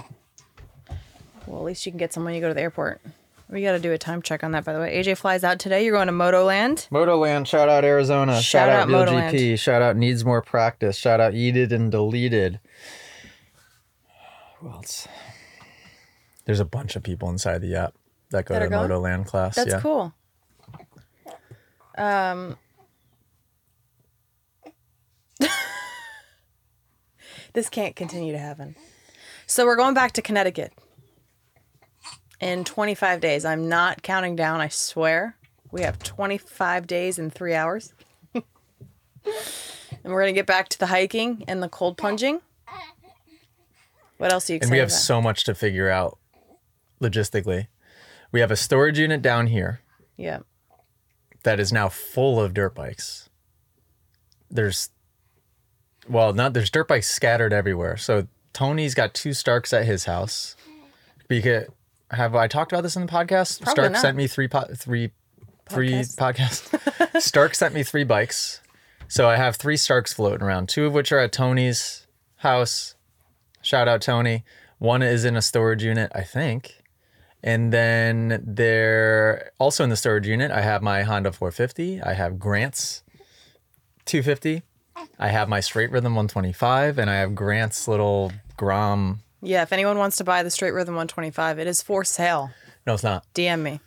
[1.47, 3.03] Well, at least you can get someone you go to the airport.
[3.51, 5.03] We got to do a time check on that, by the way.
[5.03, 5.85] AJ flies out today.
[5.85, 6.89] You're going to Motoland.
[6.91, 9.33] Motoland, shout out Arizona, shout, Shout out, out Real Motoland.
[9.33, 12.61] GP, shout out Needs More Practice, shout out Eated and Deleted.
[14.59, 15.09] Who else?
[16.45, 17.95] There's a bunch of people inside the app
[18.31, 18.71] that go That to?
[18.71, 19.57] Motoland class.
[19.57, 19.81] That's yeah.
[19.81, 20.13] cool.
[21.97, 22.57] Um,
[27.55, 28.77] This can't continue to happen.
[29.47, 30.73] So we're going back to Connecticut
[32.41, 33.45] in 25 days.
[33.45, 35.37] I'm not counting down, I swear.
[35.71, 37.93] We have 25 days and three hours.
[38.35, 38.45] and
[40.05, 42.41] we're going to get back to the hiking and the cold plunging.
[44.17, 44.99] What else are you excited And we have about?
[44.99, 46.19] so much to figure out
[47.01, 47.69] logistically.
[48.33, 49.81] We have a storage unit down here
[50.17, 50.41] yeah.
[51.45, 53.29] that is now full of dirt bikes.
[54.51, 54.91] There's,
[56.09, 57.97] well, not there's dirt bikes scattered everywhere.
[57.97, 60.57] So Tony's got two Starks at his house.
[61.29, 61.67] Because
[62.11, 63.61] have I talked about this in the podcast?
[63.61, 64.01] Probably Stark not.
[64.01, 65.11] sent me three po- three
[65.69, 67.21] three Podcasts.
[67.21, 68.61] Stark sent me three bikes.
[69.09, 72.95] So I have three Starks floating around, two of which are at Tony's house.
[73.63, 74.45] Shout out Tony.
[74.79, 76.83] One is in a storage unit, I think.
[77.43, 82.03] And then there also in the storage unit, I have my Honda 450.
[82.03, 83.03] I have Grant's
[84.07, 84.63] 250.
[85.19, 89.21] I have my Straight Rhythm 125, and I have Grant's little Grom.
[89.41, 92.51] Yeah, if anyone wants to buy the Straight Rhythm 125, it is for sale.
[92.87, 93.25] No, it's not.
[93.35, 93.81] DM me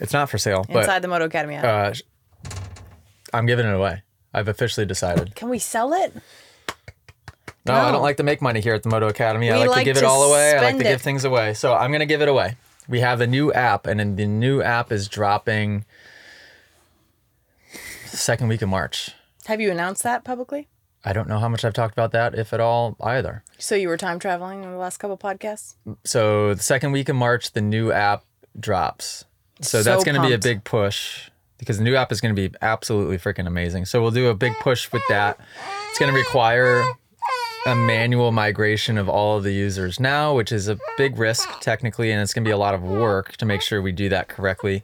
[0.00, 1.94] It's not for sale, but inside the Moto Academy app.
[1.94, 2.50] uh,
[3.32, 4.02] I'm giving it away.
[4.34, 5.34] I've officially decided.
[5.34, 6.12] Can we sell it?
[7.66, 9.50] No, I don't like to make money here at the Moto Academy.
[9.50, 10.56] I We like, to like give it all away.
[10.56, 11.52] I like to give things away.
[11.54, 12.56] So I'm going to give it away.
[12.88, 15.84] We have a new app, and the new app is dropping
[18.06, 19.10] second week of March.
[19.46, 20.68] Have you announced that publicly?
[21.04, 23.44] I don't know how much I've talked about that, if at all, either.
[23.58, 25.74] So you were time traveling in the last couple podcasts?
[26.04, 28.24] So the second week of March, the new app
[28.58, 29.24] drops.
[29.60, 32.34] So, So that's going to be a big push because the new app is going
[32.34, 33.84] to be absolutely freaking amazing.
[33.84, 35.38] So we'll do a big push with that.
[35.90, 36.84] It's going to require
[37.66, 42.10] a manual migration of all of the users now, which is a big risk technically,
[42.12, 44.28] and it's going to be a lot of work to make sure we do that
[44.28, 44.82] correctly.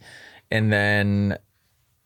[0.50, 1.38] And then,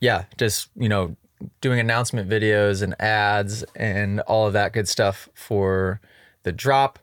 [0.00, 1.16] yeah, just you know,
[1.60, 6.00] doing announcement videos and ads and all of that good stuff for
[6.42, 6.98] the drop.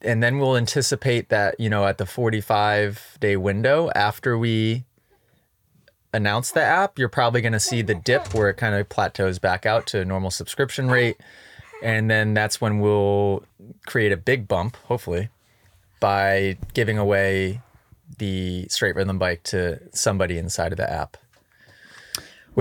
[0.00, 4.84] And then we'll anticipate that you know at the 45 day window after we
[6.12, 9.38] announce the app you're probably going to see the dip where it kind of plateaus
[9.38, 11.16] back out to normal subscription rate.
[11.82, 13.44] And then that's when we'll
[13.86, 15.28] create a big bump hopefully
[16.00, 17.60] by giving away
[18.18, 21.16] the straight rhythm bike to somebody inside of the app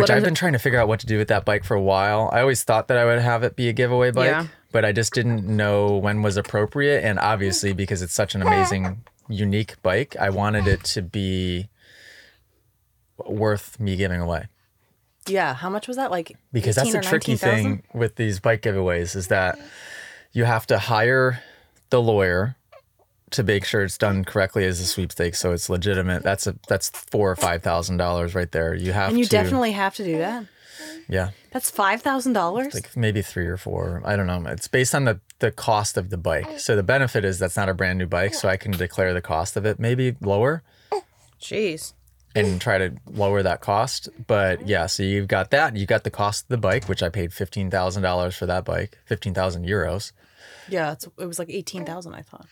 [0.03, 1.75] which I've the- been trying to figure out what to do with that bike for
[1.75, 2.29] a while.
[2.31, 4.47] I always thought that I would have it be a giveaway bike, Yeah.
[4.71, 7.03] but I just didn't know when was appropriate.
[7.03, 11.69] And obviously, because it's such an amazing, unique bike, I wanted it to be
[13.25, 14.47] worth me giving away.
[15.27, 15.53] Yeah.
[15.55, 16.11] How much was that?
[16.11, 17.63] Like Because that's 18 the tricky 19,000?
[17.63, 19.57] thing with these bike giveaways is that
[20.33, 21.41] you have to hire
[21.89, 22.55] the lawyer
[23.31, 26.23] to make sure it's done correctly as a sweepstakes, so it's legitimate.
[26.23, 28.73] That's a that's four or five thousand dollars right there.
[28.75, 30.45] You have And you to, definitely have to do that.
[31.09, 31.31] yeah.
[31.51, 32.73] That's five thousand dollars.
[32.73, 34.01] like maybe three or four.
[34.05, 34.43] I don't know.
[34.51, 36.59] It's based on the the cost of the bike.
[36.59, 39.21] So the benefit is that's not a brand new bike, so I can declare the
[39.21, 40.63] cost of it maybe lower
[41.41, 41.93] Jeez.
[42.35, 44.09] and try to lower that cost.
[44.27, 45.75] But yeah, so you've got that.
[45.75, 48.65] You got the cost of the bike, which I paid fifteen thousand dollars for that
[48.65, 50.11] bike, fifteen thousand euros
[50.69, 52.13] Yeah, it's, it was like eighteen thousand.
[52.13, 52.47] I thought.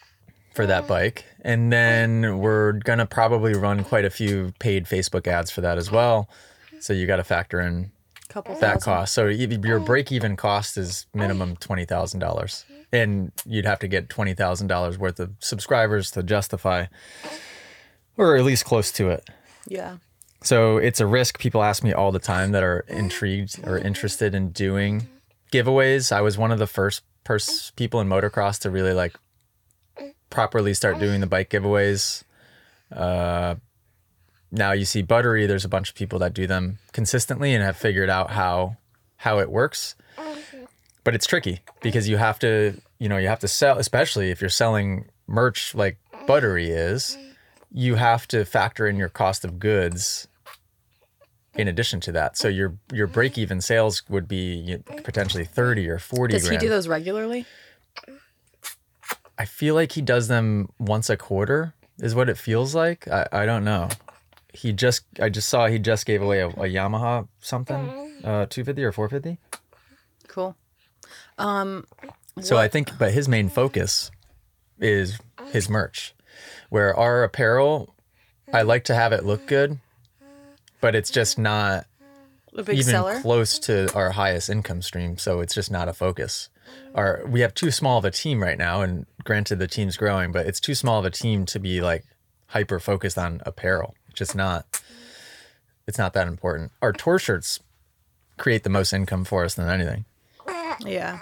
[0.53, 5.51] For that bike, and then we're gonna probably run quite a few paid Facebook ads
[5.51, 6.29] for that as well.
[6.79, 7.91] So you got to factor in
[8.27, 8.81] Couple that thousand.
[8.81, 9.13] cost.
[9.13, 9.83] So your oh.
[9.83, 14.67] break even cost is minimum twenty thousand dollars, and you'd have to get twenty thousand
[14.67, 16.87] dollars worth of subscribers to justify,
[18.17, 19.29] or at least close to it.
[19.67, 19.97] Yeah.
[20.43, 21.39] So it's a risk.
[21.39, 25.07] People ask me all the time that are intrigued or interested in doing
[25.53, 26.11] giveaways.
[26.11, 29.15] I was one of the first pers- people in motocross to really like
[30.33, 32.23] properly start doing the bike giveaways.
[32.91, 33.55] Uh,
[34.51, 35.47] now you see Buttery.
[35.47, 38.77] There's a bunch of people that do them consistently and have figured out how
[39.17, 39.95] how it works.
[41.03, 44.41] But it's tricky because you have to, you know, you have to sell, especially if
[44.41, 47.17] you're selling merch like Buttery is
[47.73, 50.27] you have to factor in your cost of goods
[51.55, 52.37] in addition to that.
[52.37, 56.69] So your your break even sales would be potentially 30 or 40 Does he do
[56.69, 57.45] those regularly?
[59.37, 63.07] I feel like he does them once a quarter is what it feels like.
[63.07, 63.89] I, I don't know.
[64.53, 67.75] He just I just saw he just gave away a, a Yamaha something
[68.23, 69.39] uh 250 or 450.
[70.27, 70.55] Cool.
[71.37, 71.85] Um.
[72.41, 74.11] So I think but his main focus
[74.79, 75.19] is
[75.51, 76.13] his merch.
[76.69, 77.93] Where our apparel
[78.51, 79.79] I like to have it look good,
[80.81, 81.85] but it's just not
[82.55, 83.19] A big even seller.
[83.21, 85.17] close to our highest income stream.
[85.17, 86.49] So it's just not a focus.
[86.95, 90.31] Our we have too small of a team right now, and granted the team's growing,
[90.31, 92.03] but it's too small of a team to be like
[92.47, 93.95] hyper focused on apparel.
[94.09, 94.65] It's just not.
[95.87, 96.71] It's not that important.
[96.81, 97.59] Our tour shirts
[98.37, 100.05] create the most income for us than anything.
[100.79, 101.19] yeah.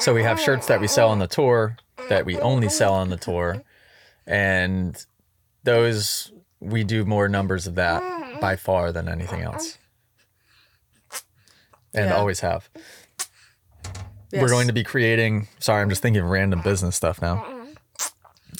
[0.00, 1.76] So we have shirts that we sell on the tour
[2.08, 3.62] that we only sell on the tour.
[4.26, 5.02] And
[5.64, 6.30] those
[6.60, 9.78] we do more numbers of that by far than anything else.
[11.94, 12.16] And Yeah.
[12.16, 12.68] always have.
[14.32, 15.48] We're going to be creating.
[15.58, 17.64] Sorry, I'm just thinking of random business stuff now.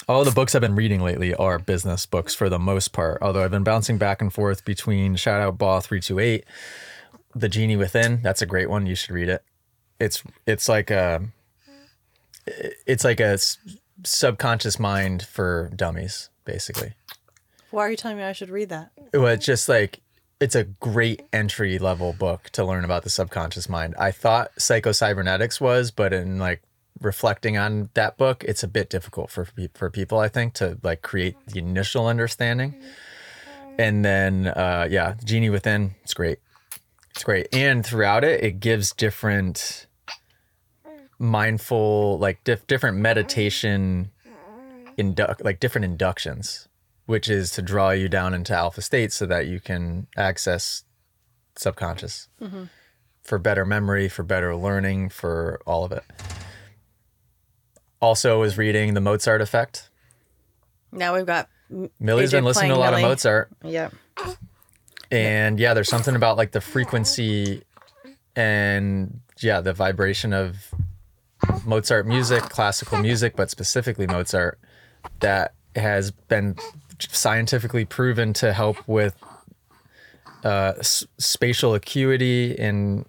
[0.07, 3.19] All the books I've been reading lately are business books for the most part.
[3.21, 6.45] Although I've been bouncing back and forth between Shout Out Ball 328,
[7.35, 8.21] The Genie Within.
[8.23, 8.87] That's a great one.
[8.87, 9.43] You should read it.
[9.99, 11.21] It's it's like a
[12.87, 13.37] it's like a
[14.03, 16.93] subconscious mind for dummies, basically.
[17.69, 18.91] Why are you telling me I should read that?
[19.13, 20.01] Well, it's just like
[20.39, 23.95] it's a great entry level book to learn about the subconscious mind.
[23.99, 26.61] I thought psychocybernetics was, but in like
[27.01, 30.19] reflecting on that book, it's a bit difficult for for people.
[30.19, 32.73] I think to like create the initial understanding,
[33.77, 36.39] and then uh, yeah, Genie Within, it's great.
[37.11, 39.87] It's great, and throughout it, it gives different
[41.17, 44.11] mindful, like diff- different meditation,
[44.95, 46.68] induct like different inductions
[47.09, 50.83] which is to draw you down into alpha state so that you can access
[51.55, 52.65] subconscious mm-hmm.
[53.23, 56.03] for better memory, for better learning, for all of it.
[57.99, 59.89] Also, was reading the Mozart Effect.
[60.91, 61.49] Now we've got.
[61.99, 63.91] Millie's AJ been listening to a lot of Mozart, Yep.
[65.09, 67.63] and yeah, there's something about like the frequency
[68.35, 70.75] and yeah, the vibration of
[71.65, 74.59] Mozart music, classical music, but specifically Mozart,
[75.21, 76.55] that has been
[77.11, 79.15] scientifically proven to help with
[80.43, 83.05] uh, s- spatial acuity in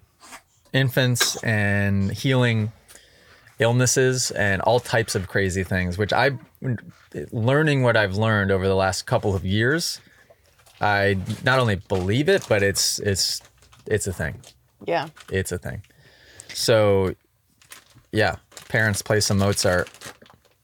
[0.73, 2.71] infants and healing
[3.59, 5.97] illnesses and all types of crazy things.
[5.97, 6.31] Which I,
[7.31, 9.99] learning what I've learned over the last couple of years,
[10.79, 13.41] I not only believe it, but it's it's
[13.85, 14.41] it's a thing.
[14.85, 15.09] Yeah.
[15.31, 15.83] It's a thing.
[16.53, 17.15] So,
[18.11, 18.35] yeah,
[18.67, 19.89] parents play some Mozart,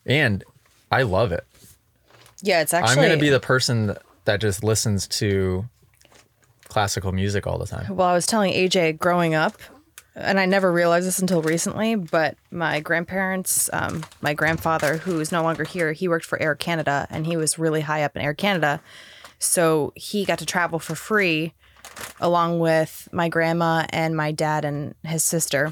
[0.05, 0.43] and
[0.91, 1.45] I love it.
[2.41, 3.03] Yeah, it's actually.
[3.03, 5.67] I'm gonna be the person that- that just listens to
[6.67, 7.95] classical music all the time.
[7.95, 9.57] Well, I was telling AJ growing up,
[10.15, 15.31] and I never realized this until recently, but my grandparents, um, my grandfather, who is
[15.31, 18.21] no longer here, he worked for Air Canada and he was really high up in
[18.21, 18.81] Air Canada.
[19.39, 21.53] So he got to travel for free
[22.19, 25.71] along with my grandma and my dad and his sister.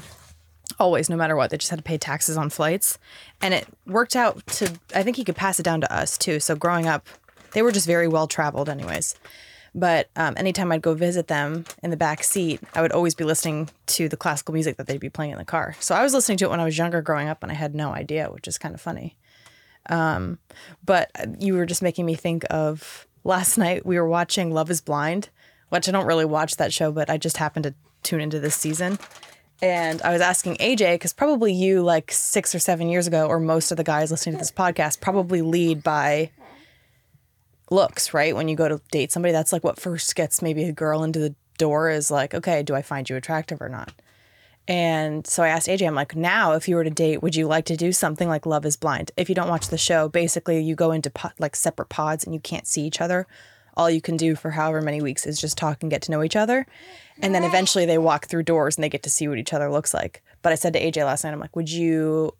[0.78, 2.98] Always, no matter what, they just had to pay taxes on flights.
[3.40, 6.40] And it worked out to, I think he could pass it down to us too.
[6.40, 7.06] So growing up,
[7.52, 9.14] they were just very well traveled, anyways.
[9.74, 13.24] But um, anytime I'd go visit them in the back seat, I would always be
[13.24, 15.76] listening to the classical music that they'd be playing in the car.
[15.80, 17.74] So I was listening to it when I was younger growing up and I had
[17.74, 19.16] no idea, which is kind of funny.
[19.90, 20.38] Um,
[20.84, 24.80] but you were just making me think of last night we were watching Love is
[24.80, 25.28] Blind,
[25.68, 28.54] which I don't really watch that show, but I just happened to tune into this
[28.54, 28.98] season.
[29.62, 33.40] And I was asking AJ, because probably you, like six or seven years ago, or
[33.40, 36.30] most of the guys listening to this podcast, probably lead by
[37.70, 38.34] looks, right?
[38.36, 41.18] When you go to date somebody, that's like what first gets maybe a girl into
[41.18, 43.92] the door is like, okay, do I find you attractive or not?
[44.68, 47.46] And so I asked AJ, I'm like, now if you were to date, would you
[47.46, 49.12] like to do something like Love is Blind?
[49.16, 52.34] If you don't watch the show, basically you go into po- like separate pods and
[52.34, 53.26] you can't see each other.
[53.76, 56.22] All you can do for however many weeks is just talk and get to know
[56.22, 56.66] each other.
[57.20, 59.70] And then eventually they walk through doors and they get to see what each other
[59.70, 60.22] looks like.
[60.42, 62.32] But I said to AJ last night, I'm like, would you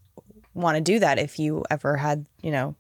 [0.55, 2.75] want to do that if you ever had, you know,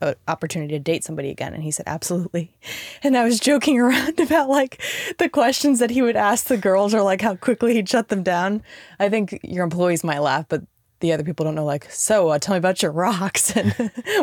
[0.00, 1.54] an opportunity to date somebody again?
[1.54, 2.52] And he said, absolutely.
[3.02, 4.82] And I was joking around about like
[5.18, 8.22] the questions that he would ask the girls or like how quickly he'd shut them
[8.22, 8.62] down.
[8.98, 10.62] I think your employees might laugh, but
[11.00, 13.56] the other people don't know, like, so uh, tell me about your rocks.
[13.56, 13.72] And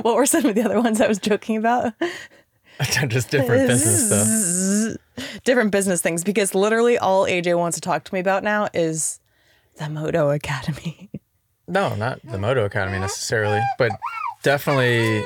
[0.03, 1.93] what were some of the other ones I was joking about?
[3.07, 5.41] just different business stuff.
[5.43, 9.19] Different business things, because literally all AJ wants to talk to me about now is
[9.77, 11.09] the Moto Academy.
[11.69, 13.91] No, not the Moto Academy necessarily, but
[14.41, 15.21] definitely.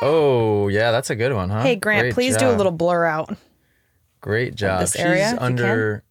[0.00, 1.60] Oh yeah, that's a good one, huh?
[1.60, 3.36] Hey, Grant, Great please do a little blur out.
[4.22, 4.80] Great job.
[4.80, 6.02] this area, She's under.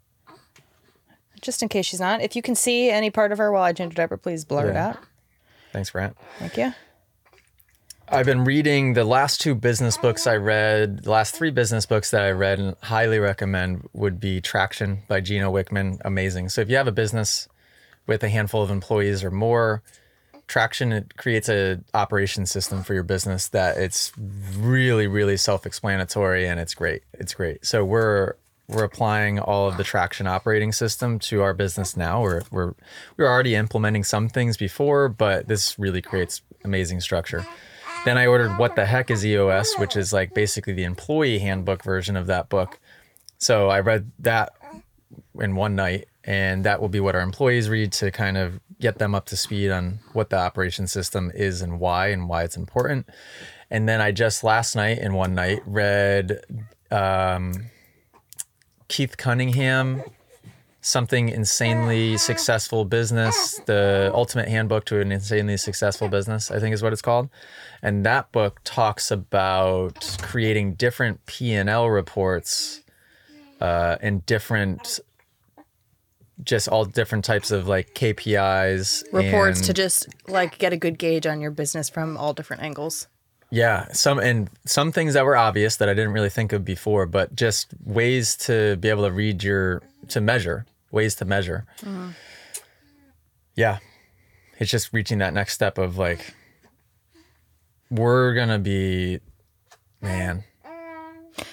[1.41, 2.22] just in case she's not.
[2.22, 4.70] If you can see any part of her while I change her diaper, please blur
[4.70, 4.98] it out.
[5.74, 6.16] Thanks, Grant.
[6.38, 6.74] Thank you.
[8.12, 12.10] I've been reading the last two business books I read, the last three business books
[12.10, 16.01] that I read and highly recommend would be Traction by Gino Wickman.
[16.03, 16.49] Amazing.
[16.49, 17.47] So if you have a business
[18.07, 19.84] with a handful of employees or more,
[20.47, 24.12] Traction it creates a operation system for your business that it's
[24.57, 27.03] really, really self-explanatory and it's great.
[27.14, 27.64] It's great.
[27.64, 28.34] So we're
[28.68, 32.24] we're applying all of the Traction operating system to our business now.
[32.24, 32.74] We're we're
[33.18, 37.45] we were already implementing some things before, but this really creates amazing structure.
[38.10, 41.84] Then I ordered What the Heck is EOS, which is like basically the employee handbook
[41.84, 42.80] version of that book.
[43.38, 44.53] So I read that
[45.39, 48.97] in one night, and that will be what our employees read to kind of get
[48.97, 52.57] them up to speed on what the operation system is and why and why it's
[52.57, 53.07] important.
[53.70, 56.39] And then I just last night in one night read
[56.89, 57.68] um,
[58.88, 60.01] Keith Cunningham,
[60.82, 66.82] something insanely successful business, the ultimate handbook to an insanely successful business, I think is
[66.82, 67.30] what it's called.
[67.82, 72.82] And that book talks about creating different P and L reports
[73.60, 75.00] uh, and different,
[76.44, 80.98] just all different types of like KPIs Reports and- to just like get a good
[80.98, 83.08] gauge on your business from all different angles.
[83.52, 87.08] Yeah, some and some things that were obvious that I didn't really think of before,
[87.08, 91.66] but just ways to be able to read your to measure, ways to measure.
[93.56, 93.80] Yeah.
[94.60, 96.34] It's just reaching that next step of like
[97.89, 99.20] we're going to be
[100.02, 100.43] man,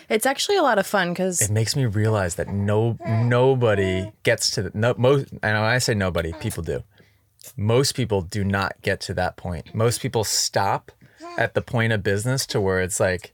[0.09, 4.51] It's actually a lot of fun because it makes me realize that no nobody gets
[4.51, 6.83] to the no most and when I say nobody, people do.
[7.57, 9.75] Most people do not get to that point.
[9.75, 10.93] Most people stop
[11.37, 13.33] at the point of business to where it's like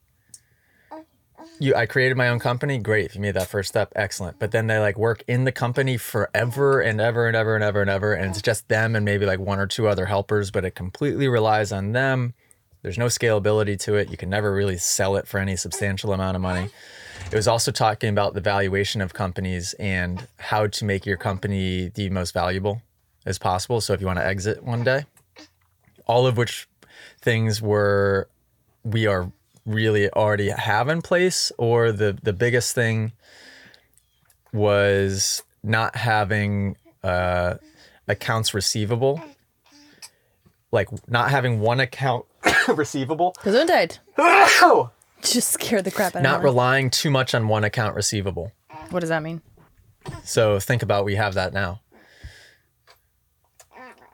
[1.59, 3.07] you I created my own company, great.
[3.07, 4.38] If you made that first step, excellent.
[4.38, 7.80] But then they like work in the company forever and ever and ever and ever
[7.80, 10.64] and ever and it's just them and maybe like one or two other helpers, but
[10.64, 12.34] it completely relies on them.
[12.82, 14.11] There's no scalability to it.
[14.11, 16.68] You can never really sell it for any substantial amount of money.
[17.26, 21.92] It was also talking about the valuation of companies and how to make your company
[21.94, 22.82] the most valuable
[23.24, 23.80] as possible.
[23.80, 25.05] So if you want to exit one day,
[26.07, 26.66] all of which
[27.22, 28.28] things were
[28.84, 29.32] we are
[29.64, 33.12] really already have in place, or the the biggest thing
[34.52, 37.54] was not having uh,
[38.08, 39.22] accounts receivable,
[40.70, 42.26] like not having one account
[42.68, 43.34] receivable.
[43.38, 43.98] Gesundheit.
[45.22, 48.50] Just scared the crap out of me not relying too much on one account receivable.
[48.90, 49.40] What does that mean?
[50.24, 51.80] So think about we have that now.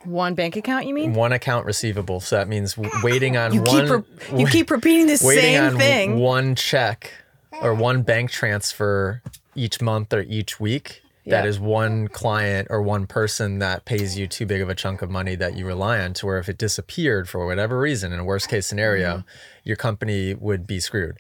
[0.09, 1.13] One bank account, you mean?
[1.15, 2.21] One account receivable.
[2.21, 6.19] So that means waiting on You one keep re- you keep repeating the same thing.
[6.19, 7.13] one check
[7.61, 9.23] or one bank transfer
[9.55, 11.03] each month or each week.
[11.27, 15.03] That is one client or one person that pays you too big of a chunk
[15.03, 18.19] of money that you rely on to where if it disappeared for whatever reason in
[18.19, 19.29] a worst case scenario, Mm-hmm.
[19.65, 21.19] your company would be screwed.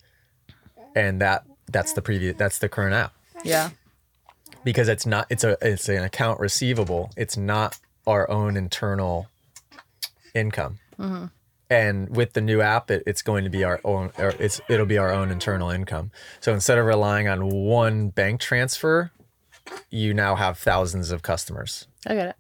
[0.95, 3.12] And that that's the previous that's the current app.
[3.45, 3.68] yeah.
[4.64, 7.78] because it's not it's a it's an account receivable it's not
[8.09, 9.29] our own internal
[10.35, 10.79] income
[11.71, 14.87] and with the new app it, it's going to be our own or it's it'll
[14.87, 19.11] be our own internal income so instead of relying on one bank transfer
[19.91, 22.37] you now have thousands of customers I get it.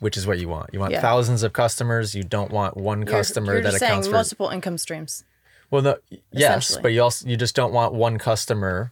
[0.00, 1.00] which is what you want you want Yeah.
[1.00, 4.48] thousands of customers you don't want one You're- customer you're that accounts saying for multiple
[4.50, 5.24] income streams.
[5.70, 5.96] well, no,
[6.32, 8.90] yes, but you also you just don't want one customer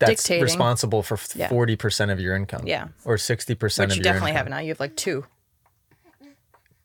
[0.00, 0.42] that's Dictating.
[0.42, 1.48] responsible for Yeah.
[1.48, 2.66] forty percent of your income.
[2.66, 2.88] Yeah.
[3.04, 4.00] or sixty percent of your income.
[4.00, 4.46] Which of you your definitely income.
[4.46, 4.58] have now.
[4.64, 5.24] You have like two.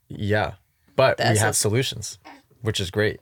[0.07, 0.53] Yeah,
[0.95, 2.19] but we That's have a- solutions,
[2.61, 3.19] which is great.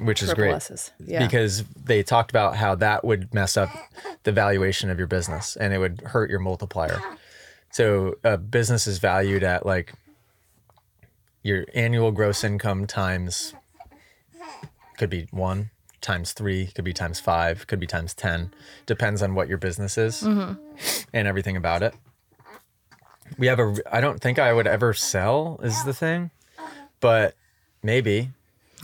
[0.00, 0.92] Which is Triple great S's.
[1.04, 1.24] Yeah.
[1.26, 3.68] because they talked about how that would mess up
[4.22, 7.02] the valuation of your business and it would hurt your multiplier.
[7.72, 9.92] So a business is valued at like
[11.42, 13.54] your annual gross income times
[14.98, 15.70] could be one
[16.00, 18.52] times three, could be times five, could be times 10.
[18.86, 20.54] Depends on what your business is mm-hmm.
[21.12, 21.94] and everything about it.
[23.38, 26.30] We have a, I don't think I would ever sell, is the thing,
[27.00, 27.34] but
[27.82, 28.30] maybe.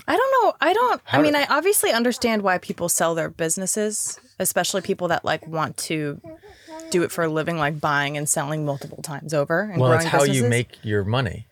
[0.07, 0.55] I don't know.
[0.61, 1.01] I don't.
[1.05, 5.25] How I mean, do- I obviously understand why people sell their businesses, especially people that
[5.25, 6.21] like want to
[6.91, 9.63] do it for a living, like buying and selling multiple times over.
[9.63, 11.47] And Well, it's how you make your money.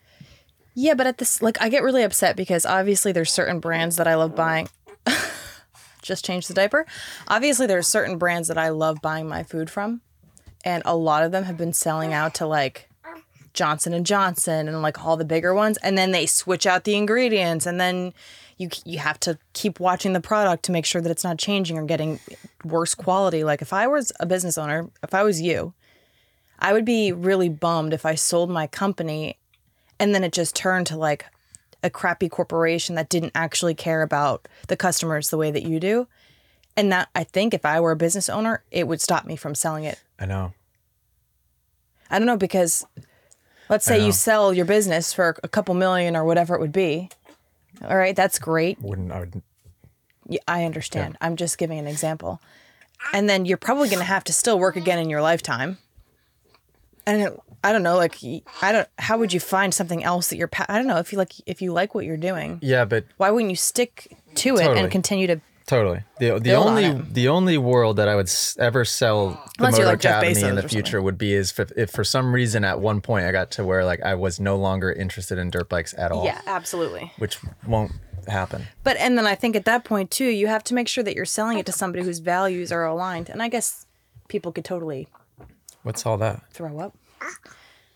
[0.75, 4.07] Yeah, but at this, like, I get really upset because obviously there's certain brands that
[4.07, 4.69] I love buying.
[6.03, 6.85] Just change the diaper.
[7.27, 10.01] Obviously, there are certain brands that I love buying my food from,
[10.63, 12.89] and a lot of them have been selling out to like
[13.53, 16.95] Johnson and Johnson and like all the bigger ones, and then they switch out the
[16.95, 18.13] ingredients, and then
[18.57, 21.77] you you have to keep watching the product to make sure that it's not changing
[21.77, 22.19] or getting
[22.63, 23.43] worse quality.
[23.43, 25.73] Like if I was a business owner, if I was you,
[26.59, 29.37] I would be really bummed if I sold my company
[29.99, 31.25] and then it just turned to like
[31.83, 36.07] a crappy corporation that didn't actually care about the customers the way that you do.
[36.75, 39.53] And that I think if I were a business owner, it would stop me from
[39.53, 40.01] selling it.
[40.17, 40.53] I know.
[42.09, 42.85] I don't know because
[43.69, 47.09] let's say you sell your business for a couple million or whatever it would be.
[47.83, 48.79] All right, that's great.
[48.81, 49.41] Wouldn't I would
[50.27, 51.17] Yeah, I understand.
[51.21, 52.41] I'm just giving an example.
[53.13, 55.77] And then you're probably going to have to still work again in your lifetime.
[57.05, 58.15] And it, I don't know, like
[58.61, 58.87] I don't.
[58.97, 60.47] How would you find something else that you're?
[60.47, 62.59] Pa- I don't know if you like if you like what you're doing.
[62.61, 64.79] Yeah, but Why wouldn't you stick to it Totally.
[64.79, 66.03] and continue to Totally.
[66.19, 67.13] The the Build on only it.
[67.13, 70.21] the only world that I would s- ever sell the Unless you're Moto like Jeff
[70.23, 73.25] Academy in the future would be is if, if for some reason at one point
[73.25, 76.25] I got to where like I was no longer interested in dirt bikes at all.
[76.25, 77.13] Yeah, absolutely.
[77.17, 77.93] Which won't
[78.27, 78.63] happen.
[78.83, 81.15] But and then I think at that point too, you have to make sure that
[81.15, 83.29] you're selling it to somebody whose values are aligned.
[83.29, 83.85] And I guess
[84.27, 85.07] people could totally
[85.83, 86.41] What's all that?
[86.51, 86.95] throw up.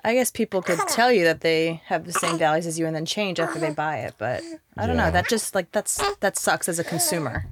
[0.03, 2.95] I guess people could tell you that they have the same values as you and
[2.95, 4.43] then change after they buy it, but
[4.77, 5.05] I don't Yeah.
[5.05, 5.11] know.
[5.11, 7.45] That just like that's that sucks as a consumer.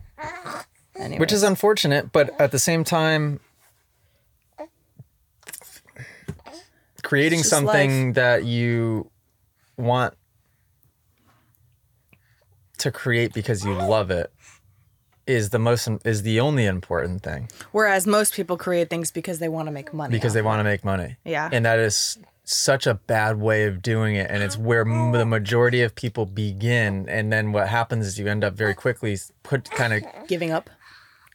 [0.98, 3.40] Anyway, Which is unfortunate, but at the same time
[7.04, 9.12] creating It's just something that you
[9.78, 10.16] want
[12.80, 14.32] to create because you love it
[15.28, 19.50] is the most is the only important thing whereas most people create things because they
[19.50, 20.12] want to make money.
[20.12, 21.16] because they want to make money.
[21.26, 21.50] Yeah.
[21.52, 25.26] And that is such a bad way of doing it and it's where m- the
[25.26, 29.70] majority of people begin and then what happens is you end up very quickly put
[29.72, 30.70] kind of giving up.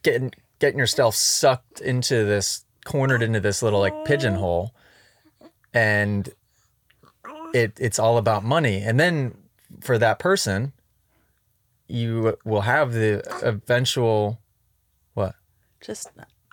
[0.05, 4.73] getting getting yourself sucked into this cornered into this little like pigeonhole
[5.75, 6.31] and
[7.53, 9.35] it it's all about money and then
[9.81, 10.73] for that person
[11.91, 14.41] you will have the eventual
[15.15, 15.35] what?
[15.81, 16.09] Just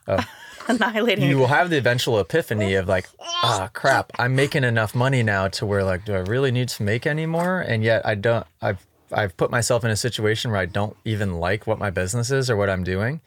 [0.09, 0.23] Oh.
[0.69, 1.29] annihilating.
[1.29, 3.07] you will have the eventual epiphany of like
[3.43, 6.83] ah crap i'm making enough money now to where like do i really need to
[6.83, 7.59] make any more?
[7.59, 11.39] And yet i don't i've i've put myself in a situation where i don't even
[11.41, 13.19] like what my business is or what i'm doing.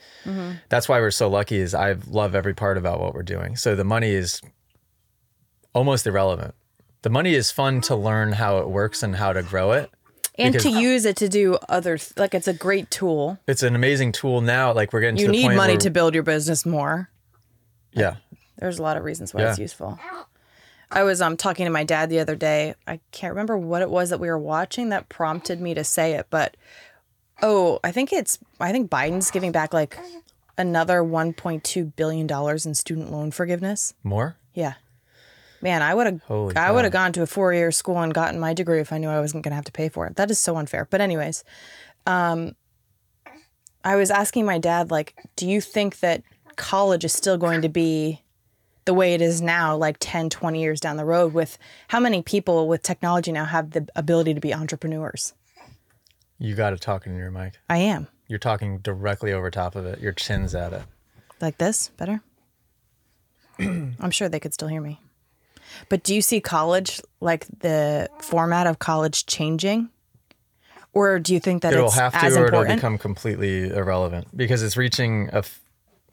[0.70, 3.56] That's why we're so lucky is i love every part about what we're doing.
[3.56, 4.40] So the money is
[5.74, 6.54] almost irrelevant.
[7.02, 9.90] The money is fun to learn how it works and how to grow it
[10.39, 13.39] and because- to use it to do other th- like it's a great tool.
[13.47, 16.14] it's an amazing tool now like we're getting You to the need money to build
[16.14, 17.11] your business more.
[17.93, 18.16] yeah
[18.59, 19.51] There's a lot of reasons why Yeah.
[19.51, 19.99] it's useful.
[20.91, 22.74] I was um talking to my dad the other day.
[22.87, 26.14] I can't remember what it was that we were watching that prompted me to say
[26.14, 26.57] it, but
[27.43, 29.97] oh, I think it's I think Biden's giving back like
[30.59, 33.95] another 1.2 billion dollars in student loan forgiveness.
[34.03, 34.74] more Yeah.
[35.62, 38.40] Man, I would have Holy I would have gone to a four-year school and gotten
[38.40, 40.16] my degree if I knew I wasn't going to have to pay for it.
[40.16, 40.86] That is so unfair.
[40.90, 41.44] But anyways,
[42.06, 42.54] um
[43.84, 46.22] I was asking my dad like, do you think that
[46.56, 48.22] college is still going to be
[48.84, 51.56] the way it is now like 10, 20 years down the road with
[51.88, 55.34] how many people with technology now have the ability to be entrepreneurs?
[56.42, 58.08] you got to talk into your mic I am.
[58.26, 60.00] You're talking directly over top of it.
[60.00, 60.82] Your chin's at it.
[61.40, 61.88] Like this?
[61.96, 62.22] Better?
[63.58, 65.00] I'm sure they could still hear me.
[65.89, 69.91] But do you see college, like the format of college changing?
[70.93, 74.76] Or do you think that It'll have to, or it'll become completely irrelevant because it's
[74.76, 75.61] reaching a, f-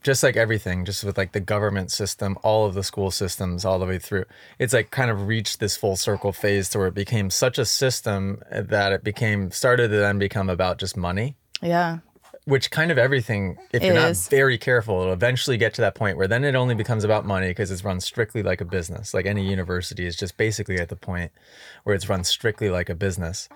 [0.04, 3.80] just like everything, just with like the government system, all of the school systems, all
[3.80, 4.24] the way through.
[4.60, 7.64] It's like kind of reached this full circle phase to where it became such a
[7.64, 11.36] system eh, that it became started to then become about just money.
[11.60, 11.98] yeah.
[12.48, 14.26] Which kind of everything, if you're not is.
[14.28, 17.48] very careful, it'll eventually get to that point where then it only becomes about money
[17.48, 19.12] because it's run strictly like a business.
[19.12, 21.30] Like any university is just basically at the point
[21.84, 23.50] where it's run strictly like a business.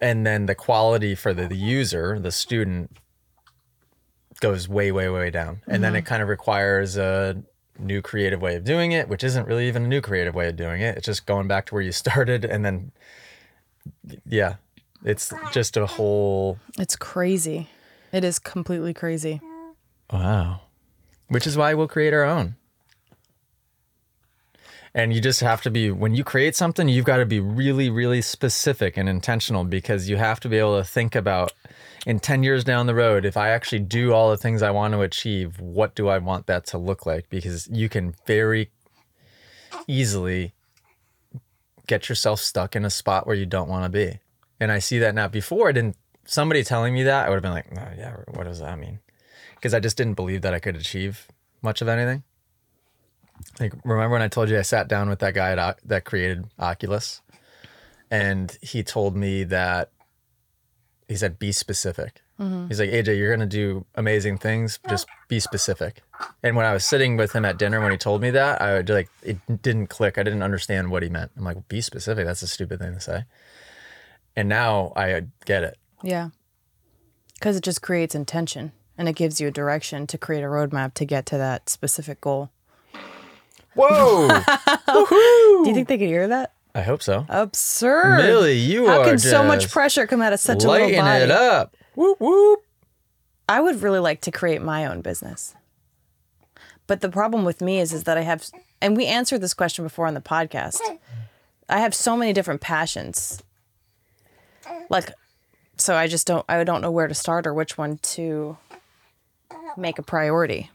[0.00, 2.96] And then the quality for the, the user, the student,
[4.40, 5.60] goes way, way, way down.
[5.66, 5.98] And then Mm-hmm.
[5.98, 7.42] it kind of requires a
[7.78, 10.56] new creative way of doing it, which isn't really even a new creative way of
[10.56, 10.96] doing it.
[10.96, 12.90] It's just going back to where you started and then,
[14.26, 14.54] yeah,
[15.04, 17.68] it's just a whole It's crazy.
[18.14, 19.40] It is completely crazy.
[20.12, 20.60] Wow.
[21.26, 22.54] Which is why we'll create our own.
[24.94, 27.90] And you just have to be, when you create something, you've got to be really,
[27.90, 31.52] really specific and intentional because you have to be able to think about
[32.06, 34.94] in 10 years down the road, if I actually do all the things I want
[34.94, 37.28] to achieve, what do I want that to look like?
[37.28, 38.70] Because you can very
[39.88, 40.54] easily
[41.88, 44.20] get yourself stuck in a spot where you don't want to be.
[44.60, 45.26] And I see that now.
[45.26, 45.96] Before I didn't,
[46.26, 49.00] somebody telling me that, I would have been like, oh, yeah, what does that mean?
[49.54, 51.28] Because I just didn't believe that I could achieve
[51.62, 52.22] much of anything.
[53.58, 56.46] Like, remember when I told you I sat down with that guy at, that created
[56.58, 57.20] Oculus,
[58.10, 59.90] and he told me that
[61.08, 62.68] he said, "Be specific." Mm-hmm.
[62.68, 64.78] He's like, "AJ, you're gonna do amazing things.
[64.88, 66.02] Just be specific."
[66.42, 68.74] And when I was sitting with him at dinner when he told me that, I
[68.74, 70.16] would like it didn't click.
[70.16, 71.32] I didn't understand what he meant.
[71.36, 73.24] I'm like, "Be specific." That's a stupid thing to say.
[74.36, 75.78] And now I get it.
[76.04, 76.30] Yeah.
[77.34, 80.94] Because it just creates intention and it gives you a direction to create a roadmap
[80.94, 82.50] to get to that specific goal.
[83.74, 84.28] Whoa!
[84.86, 86.52] Do you think they could hear that?
[86.76, 87.26] I hope so.
[87.28, 88.18] Absurd.
[88.18, 90.86] Millie, you How are How can so much pressure come out of such a little
[90.86, 91.24] lighting body?
[91.24, 91.76] it up.
[91.94, 92.60] Whoop whoop.
[93.48, 95.54] I would really like to create my own business.
[96.86, 98.48] But the problem with me is is that I have
[98.80, 100.80] and we answered this question before on the podcast.
[101.68, 103.42] I have so many different passions.
[104.88, 105.12] Like
[105.76, 108.56] so I just don't I don't know where to start or which one to
[109.76, 110.70] make a priority.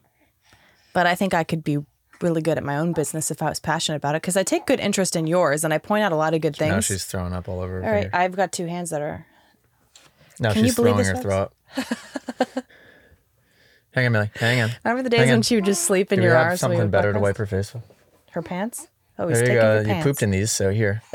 [0.94, 1.78] But I think I could be
[2.22, 4.66] really good at my own business if I was passionate about it because I take
[4.66, 6.72] good interest in yours and I point out a lot of good things.
[6.72, 8.10] Now she's throwing up all over All right.
[8.12, 9.26] I've got two hands that are.
[10.40, 11.54] Now Can you she's believe throwing her throw up.
[13.94, 14.32] hang on, Millie.
[14.36, 14.72] Hang on.
[14.84, 15.34] Remember the days Hang on.
[15.36, 16.60] when she would just sleep in Do your arms?
[16.60, 17.84] something better to wipe her face with?
[18.32, 18.88] her pants.
[19.18, 19.98] Oh, he's There you taking go.
[19.98, 21.02] You pooped in these, so here.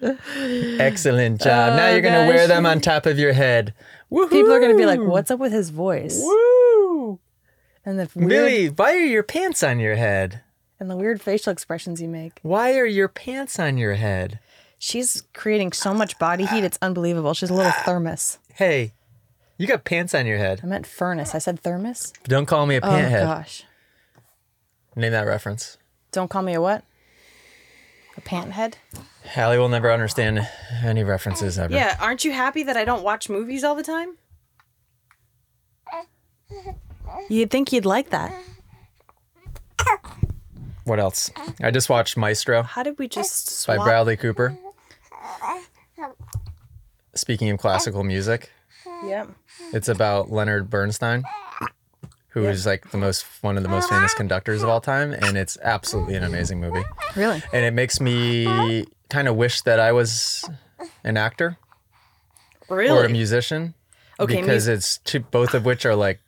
[0.00, 1.74] Excellent job.
[1.76, 3.74] now Oh, you're gonna wear them on top of your head.
[4.10, 4.30] Woohoo!
[4.30, 7.18] People are gonna be like, "What's up with his voice?" Woo!
[7.84, 10.42] And the weird Millie, why are your pants on your head?
[10.80, 12.38] and the weird facial expressions you make.
[12.42, 14.38] Why are your pants on your head?
[14.78, 17.34] She's creating so much body heat; it's unbelievable.
[17.34, 18.38] She's a little thermos.
[18.54, 18.92] Hey,
[19.56, 20.60] you got pants on your head.
[20.62, 21.34] I meant furnace.
[21.34, 22.12] I said thermos.
[22.24, 23.24] Don't call me a Oh pant head.
[23.26, 23.64] gosh!
[24.94, 25.78] Name that reference.
[26.12, 26.84] Don't call me a what?
[28.16, 28.78] A pant head?
[29.36, 30.46] Ally will never understand
[30.82, 31.72] any references ever.
[31.74, 31.96] Yeah.
[32.00, 34.16] Aren't you happy that I don't watch movies all the time?
[37.28, 38.34] You'd think you'd like that.
[40.84, 41.30] What else?
[41.62, 43.86] I just watched Maestro How did we just by swap?
[43.86, 44.56] Bradley Cooper.
[47.14, 48.50] Speaking of classical music,
[49.04, 49.28] Yep.
[49.72, 51.24] it's about Leonard Bernstein,
[52.30, 55.36] who is like the most one of the most famous conductors of all time, and
[55.36, 56.84] it's absolutely an amazing movie.
[57.16, 57.42] Really?
[57.52, 60.48] And it makes me kind of wish that I was
[61.04, 61.56] an actor
[62.68, 62.90] Really?
[62.96, 63.74] or a musician
[64.20, 66.20] Okay, because mus- it's two, both of which are like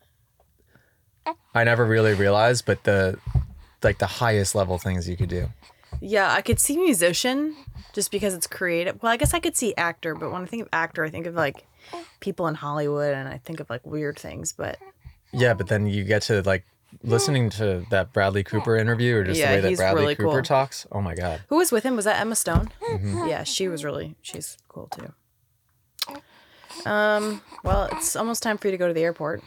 [1.54, 3.18] I never really realized, but the
[3.82, 5.48] like the highest level things you could do.
[6.00, 7.56] Yeah, I could see musician
[7.92, 9.02] just because it's creative.
[9.02, 11.26] Well, I guess I could see actor, but when I think of actor, I think
[11.26, 11.66] of like
[12.20, 14.52] people in Hollywood and I think of like weird things.
[14.52, 14.78] But
[15.32, 16.64] Yeah, but then you get to like
[17.04, 20.14] listening to that Bradley Cooper interview or just Yeah, the way that he's Bradley really
[20.16, 20.42] Cooper cool.
[20.42, 20.86] talks.
[20.90, 21.42] Oh my god.
[21.48, 21.94] who was with him?
[21.96, 22.70] Was that Emma Stone?
[22.90, 23.28] Mm-hmm.
[23.28, 25.12] Yeah, she was really, she's cool too.
[26.88, 29.42] Um, well, it's almost time for you to go to the airport.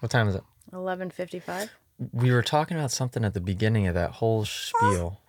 [0.00, 0.42] What time is it?
[0.72, 1.70] 11.55.
[2.12, 5.20] We were talking about something at the beginning of that whole spiel.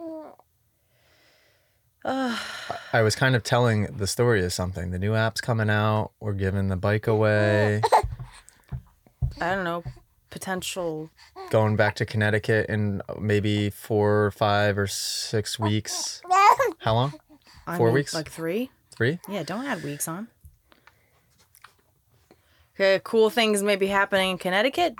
[2.04, 4.90] I was kind of telling the story of something.
[4.90, 6.10] The new app's coming out.
[6.18, 7.82] We're giving the bike away.
[9.40, 9.82] I don't know,
[10.30, 11.10] potential.
[11.50, 16.22] going back to Connecticut in maybe four or five or six weeks.
[16.78, 17.14] How long?
[17.66, 18.14] I Four mean, weeks?
[18.14, 18.70] Like three?
[18.96, 19.18] Three?
[19.28, 20.28] Yeah, don't add weeks on.
[22.74, 24.94] Okay, cool things may be happening in Connecticut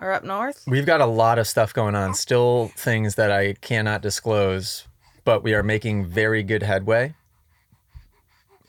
[0.00, 0.64] or up north.
[0.66, 2.14] We've got a lot of stuff going on.
[2.14, 4.86] Still things that I cannot disclose,
[5.24, 7.14] but we are making very good headway.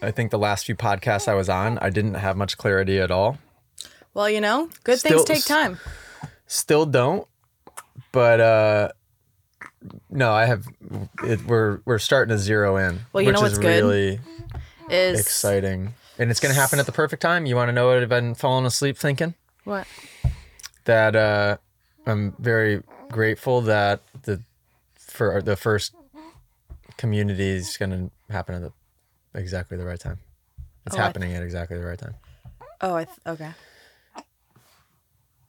[0.01, 3.11] I think the last few podcasts I was on, I didn't have much clarity at
[3.11, 3.37] all.
[4.19, 5.79] Well, you know, good Still- things take time.
[6.45, 7.25] Still don't,
[8.11, 8.89] but uh
[10.09, 10.65] no, I have
[11.23, 13.81] it, we're we're starting to zero in, Well, you which know is what's good?
[13.81, 14.19] really
[14.89, 15.93] Is exciting.
[16.17, 17.45] And it's going to happen at the perfect time.
[17.45, 19.35] You want to know what I've been falling asleep thinking?
[19.63, 19.87] what?
[20.83, 21.55] that uh,
[22.05, 24.41] I'm very grateful that the
[24.97, 25.95] for the first
[26.97, 28.73] community is going to happen at the,
[29.39, 30.19] exactly the right time.
[30.85, 32.15] It's Oh, happening at exactly the right time.
[32.81, 33.51] Oh, I th- okay.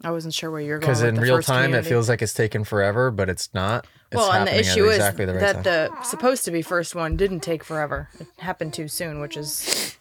[0.02, 0.92] I wasn't sure where you're going.
[0.92, 1.86] Because in real time, community.
[1.86, 3.86] it feels like it's taken forever, but it's not.
[4.10, 5.62] It's well, and the issue is exactly the right that time.
[5.62, 8.08] the supposed to be first one didn't take forever.
[8.18, 9.96] It happened too soon, which is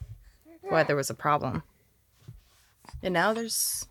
[0.61, 1.63] why there was a problem.
[3.03, 3.87] And now there's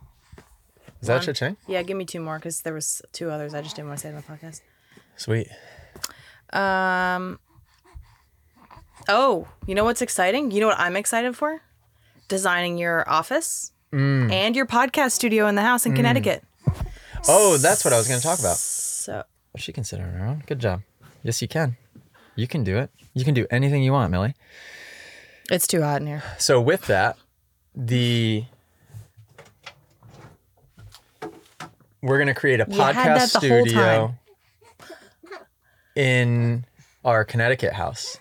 [1.00, 1.26] is that one.
[1.26, 1.56] cha-ching?
[1.66, 1.82] yeah.
[1.82, 4.08] Give me two more because there was two others I just didn't want to say
[4.08, 4.62] on the podcast.
[5.16, 5.48] Sweet.
[6.52, 7.38] Um.
[9.10, 10.50] Oh, you know what's exciting?
[10.50, 11.62] You know what I'm excited for?
[12.28, 14.30] Designing your office Mm.
[14.30, 16.42] and your podcast studio in the house in Connecticut.
[17.26, 18.56] Oh, that's what I was going to talk about.
[18.56, 19.24] So
[19.56, 20.42] She can sit on her own.
[20.46, 20.82] Good job.
[21.22, 21.76] Yes, you can.
[22.36, 22.90] You can do it.
[23.14, 24.34] You can do anything you want, Millie.
[25.50, 26.22] it's too hot in here.
[26.38, 27.16] So with that,
[27.74, 28.44] the
[32.02, 34.14] we're gonna create a You podcast that the whole studio
[35.96, 36.64] in
[37.04, 38.18] our Connecticut house,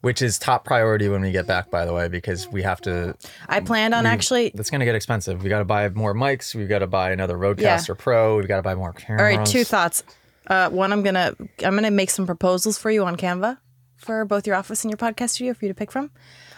[0.00, 1.70] which is top priority when we get back.
[1.70, 3.16] By the way, because we have to.
[3.48, 4.52] I planned on actually.
[4.54, 5.42] That's gonna get expensive.
[5.42, 6.54] We got to buy more mics.
[6.54, 8.36] We've got to buy another RODECaster Pro.
[8.36, 9.20] We've got to buy more cameras.
[9.20, 10.02] All right, two thoughts.
[10.46, 11.34] Uh, one, I'm gonna
[11.64, 13.58] I'm gonna make some proposals for you on Canva
[13.96, 16.10] for both your office and your podcast studio for you to pick from.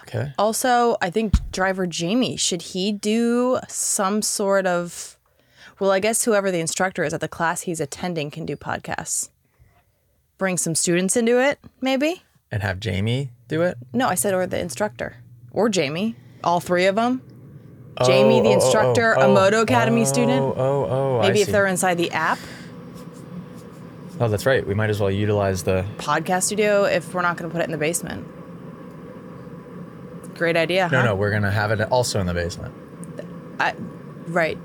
[0.03, 0.33] Okay.
[0.39, 5.19] Also, I think driver Jamie should he do some sort of
[5.79, 9.31] well, I guess whoever the instructor is at the class he's attending can do podcasts.
[10.37, 12.23] Bring some students into it, maybe?
[12.51, 13.77] And have Jamie do it.
[13.93, 15.17] No, I said or the instructor
[15.51, 17.23] or Jamie, all three of them.
[18.05, 20.41] Jamie, oh, the oh, oh, instructor, a Moto Academy student.
[20.41, 21.19] Oh, oh, oh.
[21.21, 21.53] Maybe I if see.
[21.53, 22.39] they're inside the app,
[24.21, 24.67] Oh, that's right.
[24.67, 25.85] We might as well utilize the.
[25.97, 28.27] podcast studio if we're not going to put it in the basement.
[30.35, 30.89] Great idea.
[30.91, 31.07] No, huh?
[31.07, 32.75] no, we're gonna have it also in the basement.
[33.61, 33.75] I,
[34.27, 34.59] right.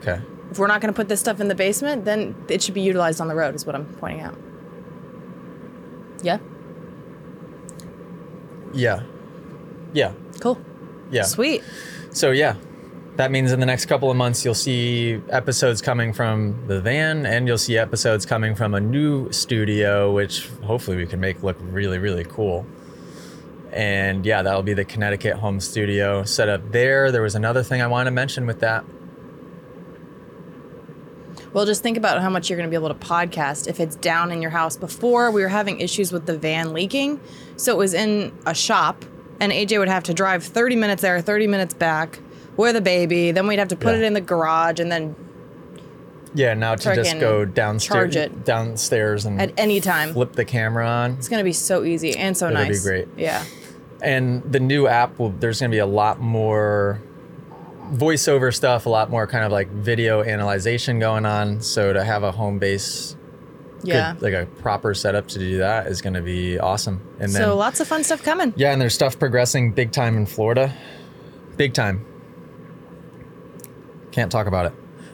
[0.00, 0.20] Okay.
[0.50, 2.80] If we're not going to put this stuff in the basement, then it should be
[2.80, 4.38] utilized on the road, is what I'm pointing out.
[6.22, 6.38] Yeah.
[8.72, 9.02] Yeah.
[9.92, 10.12] Yeah.
[10.40, 10.58] Cool.
[11.10, 11.22] Yeah.
[11.22, 11.62] Sweet.
[12.10, 12.56] So yeah,
[13.16, 17.26] that means in the next couple of months you'll see episodes coming from the van,
[17.26, 21.56] and you'll see episodes coming from a new studio, which hopefully we can make look
[21.60, 22.66] really really cool.
[23.72, 27.12] And yeah, that'll be the Connecticut home studio set up there.
[27.12, 28.84] There was another thing I wanted to mention with that.
[31.52, 33.96] Well, just think about how much you're going to be able to podcast if it's
[33.96, 34.76] down in your house.
[34.76, 37.20] Before, we were having issues with the van leaking.
[37.56, 39.04] So it was in a shop,
[39.40, 42.20] and AJ would have to drive 30 minutes there, 30 minutes back
[42.56, 43.30] with a baby.
[43.32, 44.00] Then we'd have to put Yeah.
[44.00, 45.16] it in the garage and then
[46.34, 48.44] Yeah, now to just go downstairs, charge it.
[48.44, 50.12] downstairs and at any time.
[50.12, 51.12] flip the camera on.
[51.12, 52.70] It's going to be so easy and so nice.
[52.70, 53.08] It'll be great.
[53.16, 53.42] Yeah.
[54.00, 57.00] and the new app will there's going to be a lot more
[57.92, 62.22] voiceover stuff a lot more kind of like video analyzation going on so to have
[62.22, 63.16] a home base
[63.80, 64.14] good- Yeah.
[64.20, 67.56] like a proper setup to do that is going to be awesome and then So
[67.56, 68.52] lots of fun stuff coming.
[68.56, 70.72] yeah and there's stuff progressing big time in florida
[71.56, 72.04] big time
[74.12, 74.72] can't talk about it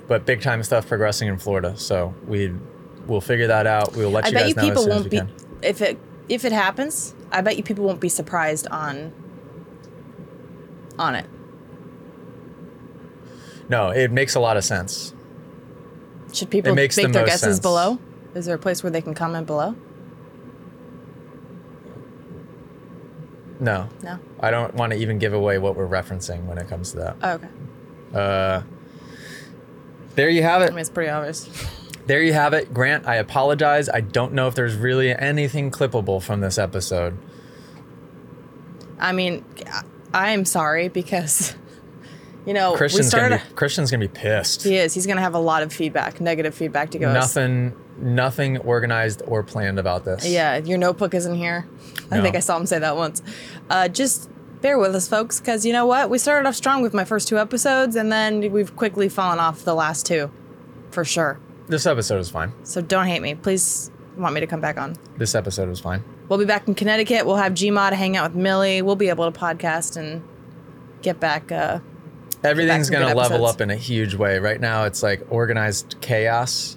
[0.09, 2.53] but big time stuff progressing in florida so we
[3.07, 5.05] we'll figure that out we'll let I you guys you know as people as won't
[5.05, 5.31] we be can
[5.63, 7.15] if it if it happens.
[7.31, 9.13] I bet you people won't be surprised on
[10.99, 11.27] on it.
[13.69, 15.15] No it makes a lot of sense
[16.33, 17.61] Should people make the their guesses sense.
[17.61, 17.99] below?
[18.35, 19.75] Is there a place where they can comment below?
[23.61, 24.19] no No.
[24.41, 27.17] I don't want to even give away what we're referencing when it comes to that.
[27.23, 27.49] Oh, okay.
[28.13, 28.63] Uh,
[30.15, 30.67] there you have it.
[30.67, 31.49] I mean, it's pretty obvious.
[32.07, 32.75] There you have it.
[32.75, 33.89] Grant, I apologize.
[33.89, 37.17] I don't know if there's really anything clippable from this episode.
[38.99, 39.43] I mean,
[40.13, 41.57] I am sorry because,
[42.47, 43.39] you know, Christian's started.
[43.39, 44.63] gonna be Christian's gonna be pissed.
[44.63, 44.95] he is.
[44.95, 47.35] He's going to have a lot of feedback, negative feedback to give us.
[47.35, 50.27] Nothing, nothing organized or planned about this.
[50.27, 51.67] Yeah, your notebook isn't here.
[52.11, 53.23] I think I saw him say that once.
[53.71, 54.31] Uh, just
[54.61, 56.11] bear with us, folks, because you know what?
[56.11, 59.65] We started off strong with my first two episodes, and then we've quickly fallen off
[59.65, 60.31] the last two,
[60.91, 61.41] for sure.
[61.67, 62.53] This episode is fine.
[62.63, 63.35] So don't hate me.
[63.35, 64.97] Please want me to come back on.
[65.17, 66.05] This episode was fine.
[66.29, 67.27] We'll be back in Connecticut.
[67.27, 68.83] We'll have Gmod hang out with Millie.
[68.83, 70.23] We'll be able to podcast and
[71.03, 71.51] get back.
[71.51, 71.81] Uh,
[72.45, 74.39] Everything's gonna level up in a huge way.
[74.39, 76.77] Right now, it's like organized chaos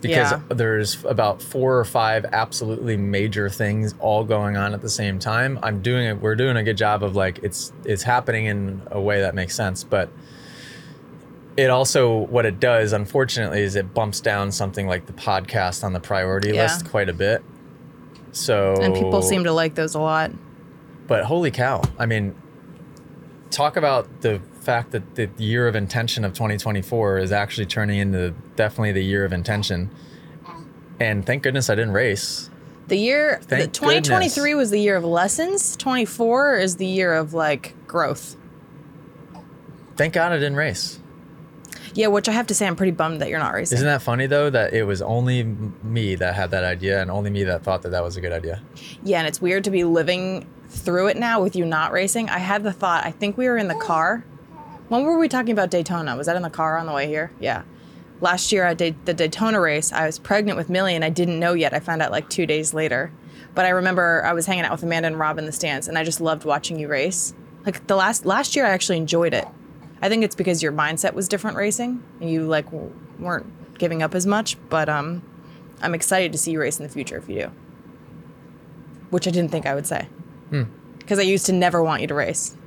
[0.00, 0.40] because Yeah.
[0.48, 5.58] there's about four or five absolutely major things all going on at the same time.
[5.62, 6.20] I'm doing it.
[6.20, 9.54] We're doing a good job of like it's it's happening in a way that makes
[9.54, 10.08] sense, but
[11.56, 15.92] it also what it does, unfortunately, is it bumps down something like the podcast on
[15.92, 16.62] the priority Yeah.
[16.62, 17.42] list quite a bit.
[18.32, 20.30] So and people seem to like those a lot.
[21.06, 21.82] but holy cow!
[21.98, 22.34] I mean,
[23.50, 28.34] talk about the fact that the year of intention of 2024 is actually turning into
[28.56, 29.90] definitely the year of intention.
[31.00, 32.48] And thank goodness I didn't race.
[32.88, 34.56] The year, the 2023 goodness.
[34.56, 35.76] was the year of lessons.
[35.76, 38.36] 24 is the year of like growth.
[39.96, 40.98] Thank God I didn't race.
[41.94, 43.76] Yeah, which I have to say, I'm pretty bummed that you're not racing.
[43.76, 47.30] Isn't that funny though that it was only me that had that idea and only
[47.30, 48.62] me that thought that that was a good idea?
[49.02, 52.30] Yeah, and it's weird to be living through it now with you not racing.
[52.30, 54.24] I had the thought, I think we were in the car.
[54.92, 56.14] When were we talking about Daytona?
[56.18, 57.32] Was that in the car on the way here?
[57.40, 57.62] Yeah.
[58.20, 61.40] Last year at Da- the Daytona race, I was pregnant with Millie and I didn't
[61.40, 61.72] know yet.
[61.72, 63.10] I found out like two days later.
[63.54, 65.96] But I remember I was hanging out with Amanda and Rob in the stands and
[65.96, 67.32] I just loved watching you race.
[67.64, 69.48] Like the last last year I actually enjoyed it.
[70.02, 74.02] I think it's because your mindset was different racing and you like w- weren't giving
[74.02, 75.22] up as much, but um
[75.80, 77.50] I'm excited to see you race in the future if you do
[79.08, 80.06] which I didn't think I would say.
[80.98, 82.58] Because I used to never want you to race.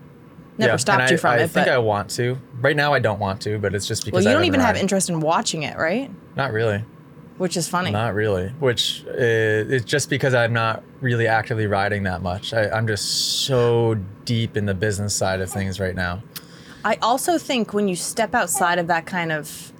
[0.58, 0.72] Never.
[0.72, 1.44] Yeah, stopped you I, from I it.
[1.44, 2.38] I think I want to.
[2.62, 4.16] Right now I don't want to, but it's just because.
[4.18, 6.10] well, you I don't even have interest in watching it, right?
[6.36, 6.84] Not really.
[7.38, 7.92] Which is funny.
[7.92, 8.48] Not really.
[8.60, 12.54] Which uh, it's just because I'm not really actively riding that much.
[12.54, 16.24] I, I'm just so deep in the business side of things right now.
[16.86, 19.74] I also think when you step outside of that kind of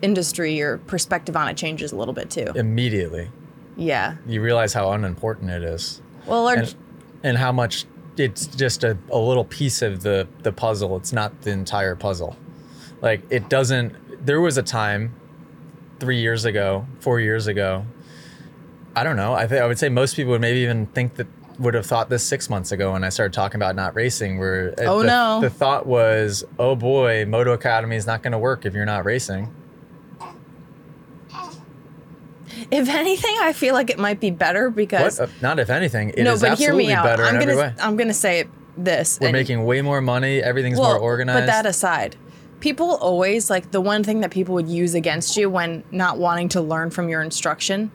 [0.00, 2.46] industry, your perspective on it changes a little bit too.
[2.54, 3.30] Immediately,
[3.76, 4.16] Yeah.
[4.26, 6.74] you realize how unimportant it is, Well, or, and
[7.24, 7.84] and how much
[8.18, 10.96] it's just a, a little piece of the the puzzle.
[10.96, 12.36] It's not the entire puzzle.
[13.00, 14.26] Like it doesn't.
[14.26, 15.14] There was a time,
[16.00, 17.84] three years ago, four years ago.
[18.96, 19.34] I don't know.
[19.34, 21.26] I think I would say most people would maybe even think that
[21.58, 24.38] would have thought this six months ago when I started talking about not racing.
[24.38, 25.40] Where uh, Oh, the, no.
[25.40, 29.04] the thought was, oh boy, Moto Academy is not going to work if you're not
[29.04, 29.52] racing.
[32.70, 35.28] If anything, I feel like it might be better because What?
[35.28, 36.10] Uh, not if anything.
[36.10, 37.06] It is no, but hear me out.
[37.06, 37.74] I'm gonna every way.
[37.80, 38.44] I'm gonna say
[38.76, 39.18] this.
[39.20, 40.42] We're and- making way more money.
[40.42, 41.40] Everything's more organized.
[41.40, 42.16] But that aside,
[42.60, 46.48] people always like the one thing that people would use against you when not wanting
[46.50, 47.90] to learn from your instruction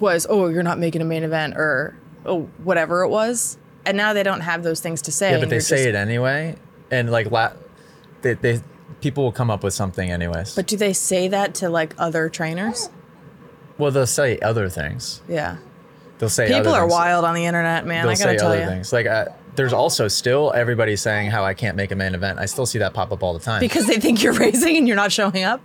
[0.00, 1.94] was, "Oh, you're not making a main event," or
[2.26, 5.32] "Oh, whatever it was." And now they don't have those things to say.
[5.32, 6.56] yeah, but they say just- it anyway,
[6.90, 7.52] and like la-
[8.22, 8.60] they, they
[9.00, 10.54] people will come up with something anyways.
[10.54, 12.90] But do they say that to like other trainers?
[13.78, 15.22] Well, they'll say other things.
[15.28, 15.56] Yeah.
[16.18, 16.92] They'll say People are things.
[16.92, 18.02] wild on the internet, man.
[18.02, 18.66] They'll I gotta say tell other you.
[18.66, 18.92] things.
[18.92, 22.38] Like uh, there's also still everybody saying how I can't make a main event.
[22.40, 23.60] I still see that pop up all the time.
[23.60, 25.60] Because they think you're racing and you're not showing up.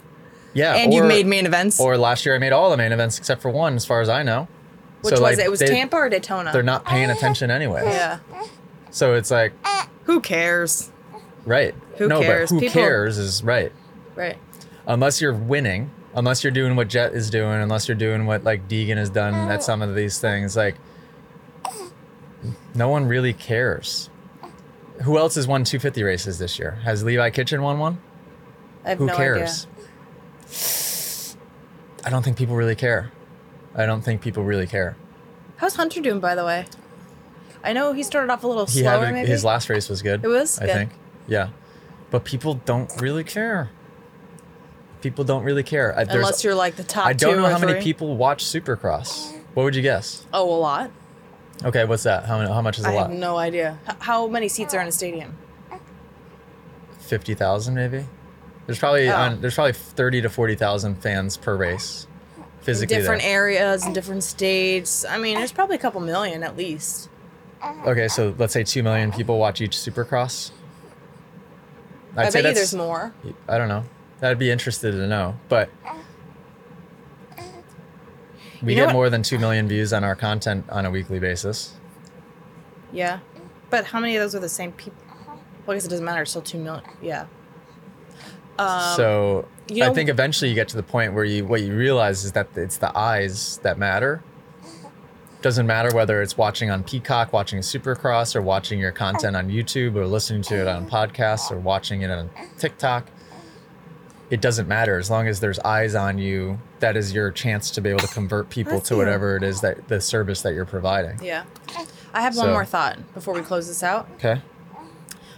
[0.54, 1.80] yeah, And you've made main events.
[1.80, 4.10] Or last year I made all the main events except for one, as far as
[4.10, 4.48] I know.
[5.02, 5.46] which So, was like, it?
[5.46, 6.52] It was they- Tampa or Daytona?
[6.54, 7.82] They're not paying attention anyway.
[7.86, 8.20] Yeah.
[8.92, 9.54] So it's like,
[10.04, 10.92] Who cares?
[11.46, 11.74] right.
[11.98, 12.50] Who no, cares?
[12.52, 13.72] but who People- cares is right.
[14.16, 14.38] Right.
[14.86, 18.68] Unless you're winning, unless you're doing what Jett is doing, unless you're doing what like
[18.68, 20.76] Deegan has done at some of these things, like
[22.76, 24.10] no one really cares.
[25.04, 26.72] Who else has won 250 races this year?
[26.84, 28.00] Has Levi Kitchen won one?
[28.86, 29.68] I have Who no cares?
[32.06, 33.12] I don't think people really care.
[33.76, 34.96] I don't think people really care.
[35.58, 36.66] How's Hunter doing, by the way?
[37.64, 39.28] I know he started off a little He slower, a- maybe.
[39.30, 40.24] his last race was good.
[40.24, 40.60] It was?
[40.60, 40.74] I Good.
[40.74, 40.92] think.
[41.28, 41.50] Yeah,
[42.12, 43.70] but people don't really care.
[45.04, 45.94] People don't really care.
[45.98, 47.82] I, Unless you're like the top I don't know how many three.
[47.82, 49.36] people watch Supercross.
[49.54, 50.26] What would you guess?
[50.34, 50.92] Oh, a lot.
[51.66, 52.26] Okay, what's that?
[52.26, 53.08] How, how much is a I lot?
[53.08, 53.78] I have no idea.
[53.88, 55.38] H- how many seats are in a stadium?
[57.00, 58.06] Fifty thousand, maybe.
[58.66, 59.16] There's probably Oh.
[59.16, 62.96] on, there's probably thirty to forty thousand fans per race, In physically.
[62.96, 63.32] different there.
[63.32, 65.04] areas and different states.
[65.04, 67.10] I mean, there's probably a couple million at least.
[67.86, 70.52] Okay, so let's say two million people watch each Supercross.
[72.16, 73.14] I'd i say bet you there's more.
[73.50, 73.84] I don't know.
[74.24, 75.70] I'd be interested to know, but
[78.62, 80.92] we You know get what- more than two million views on our content on a
[80.92, 81.74] weekly basis.
[82.92, 83.20] Yeah.
[83.70, 84.98] But how many of those are the same people?
[85.66, 86.22] Well, I guess it doesn't matter.
[86.22, 86.84] It's still two million.
[87.02, 87.26] Yeah.
[88.60, 91.76] Um, so you I think eventually you get to the point where you what you
[91.76, 94.24] realize is that it's the eyes that matter.
[95.42, 99.96] Doesn't matter whether it's watching on Peacock, watching Supercross, or watching your content on YouTube,
[99.96, 103.08] or listening to it on podcasts, or watching it on TikTok.
[104.30, 106.60] It doesn't matter as long as there's eyes on you.
[106.80, 109.88] That is your chance to be able to convert people to whatever it is that
[109.90, 111.20] the service that you're providing.
[111.24, 111.44] Yeah.
[112.14, 114.08] I have one So- more thought before we close this out.
[114.16, 114.42] Okay.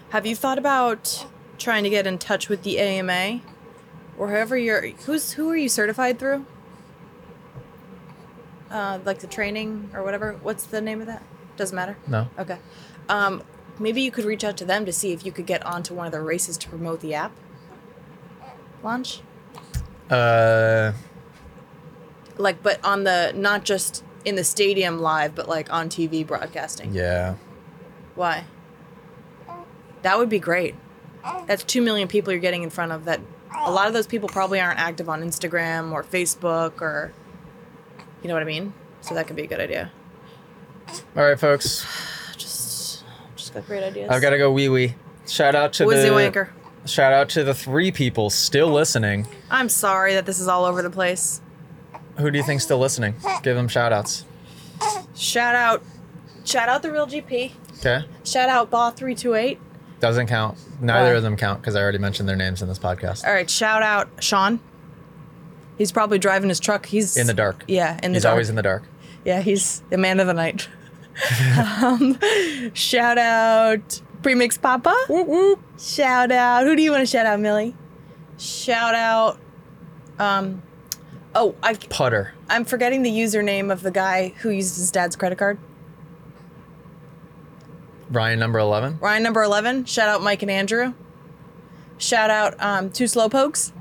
[0.09, 1.25] Have you thought about
[1.57, 3.41] trying to get in touch with the AMA
[4.17, 6.45] or whoever you're who's who are you certified through?
[8.71, 10.33] Uh, like the training or whatever.
[10.41, 11.23] What's the name of that?
[11.57, 11.97] Doesn't matter.
[12.07, 12.27] No.
[12.38, 12.57] Okay.
[13.09, 13.43] Um,
[13.79, 16.05] maybe you could reach out to them to see if you could get onto one
[16.05, 17.31] of their races to promote the app
[18.86, 19.21] launch.
[20.09, 20.93] Uh,
[22.38, 26.93] Like, but on the not just in the stadium live, but like on TV broadcasting.
[26.93, 27.36] yeah.
[28.15, 28.45] Why?
[30.03, 30.75] That would be great.
[31.47, 33.19] That's 2 million people you're getting in front of that
[33.57, 37.13] a lot of those people probably aren't active on Instagram or Facebook or
[38.21, 38.73] you know what I mean?
[39.01, 39.91] So that could be a good idea.
[41.15, 41.86] All right, folks.
[42.38, 43.03] Just
[43.36, 44.09] just got great ideas.
[44.09, 44.95] I've got to go wee wee.
[45.27, 46.49] Shout out to Wizzy the wanker.
[46.86, 49.27] Shout out to the three people still listening.
[49.49, 51.41] I'm sorry that this is all over the place.
[52.17, 53.15] Who do you think's still listening?
[53.43, 54.25] Give them shout outs.
[55.15, 55.83] Shout out
[56.45, 57.51] shout out the real GP.
[57.79, 58.05] Okay.
[58.23, 59.57] Shout out Baw328.
[59.99, 60.57] Doesn't count.
[60.81, 61.17] Neither Why?
[61.17, 63.25] of them count because I already mentioned their names in this podcast.
[63.25, 64.59] All right, shout out Sean.
[65.77, 66.86] He's probably driving his truck.
[66.86, 67.63] He's In the dark.
[67.67, 68.31] Yeah, in the He's dark.
[68.33, 68.83] always in the dark.
[69.25, 70.69] Yeah, he's the man of the night.
[71.81, 72.17] um,
[72.73, 74.91] shout out Premix Papa.
[75.07, 75.59] Whoop whoop.
[75.78, 76.63] Shout out.
[76.65, 77.76] Who do you want to shout out, Millie?
[78.39, 79.38] Shout out.
[80.17, 80.63] Um.
[81.36, 82.34] Oh, I, Putter.
[82.49, 85.59] I'm forgetting the username of the guy who used his dad's credit card.
[88.09, 88.97] Ryan number eleven.
[88.99, 89.86] Ryan number 11.
[89.86, 90.95] Shout out Mike and Andrew.
[91.99, 93.73] Shout out um, two slowpokes.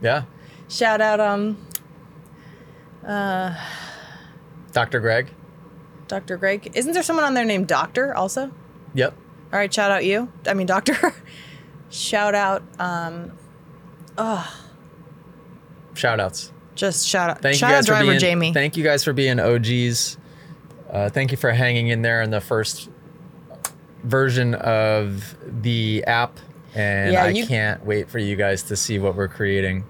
[0.00, 0.22] Yeah.
[0.70, 1.58] Shout out um,
[3.06, 3.54] Uh,
[4.72, 5.00] Dr.
[5.00, 5.28] Greg.
[6.08, 6.38] Dr.
[6.38, 6.70] Greg.
[6.74, 8.52] Isn't there someone on there named Doctor also?
[8.94, 9.18] Yep.
[9.52, 10.30] All right, shout out you.
[10.46, 10.96] I mean, Doctor.
[11.90, 12.62] shout out.
[12.78, 13.32] Um,
[15.94, 16.52] Shout outs.
[16.74, 17.42] just shout out.
[17.42, 18.52] Thank shout you out guys for driver being Jamie.
[18.52, 20.16] Thank you guys for being OGs.
[20.90, 22.88] Uh, thank you for hanging in there in the first
[24.04, 26.38] version of the app.
[26.74, 29.84] And Yeah, I you- can't wait for you guys to see what we're creating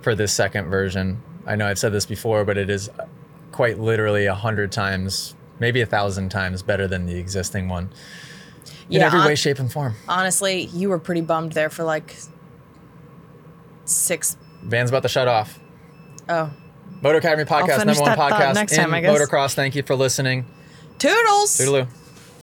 [0.00, 1.22] for this second version.
[1.46, 2.90] I know I've said this before, but it is
[3.52, 7.90] quite literally a hundred times, maybe a thousand times better than the existing one
[8.88, 9.94] in Yeah, every hon- way, shape, and form.
[10.08, 12.14] Honestly, you were pretty bummed there for like
[13.84, 15.58] six Van's about to shut off.
[16.28, 16.50] oh
[17.02, 19.18] Moto Academy podcast, number one podcast next in time, I guess.
[19.20, 19.54] motocross.
[19.54, 20.46] Thank you for listening.
[20.98, 21.56] toodles.
[21.58, 21.86] Toodaloo.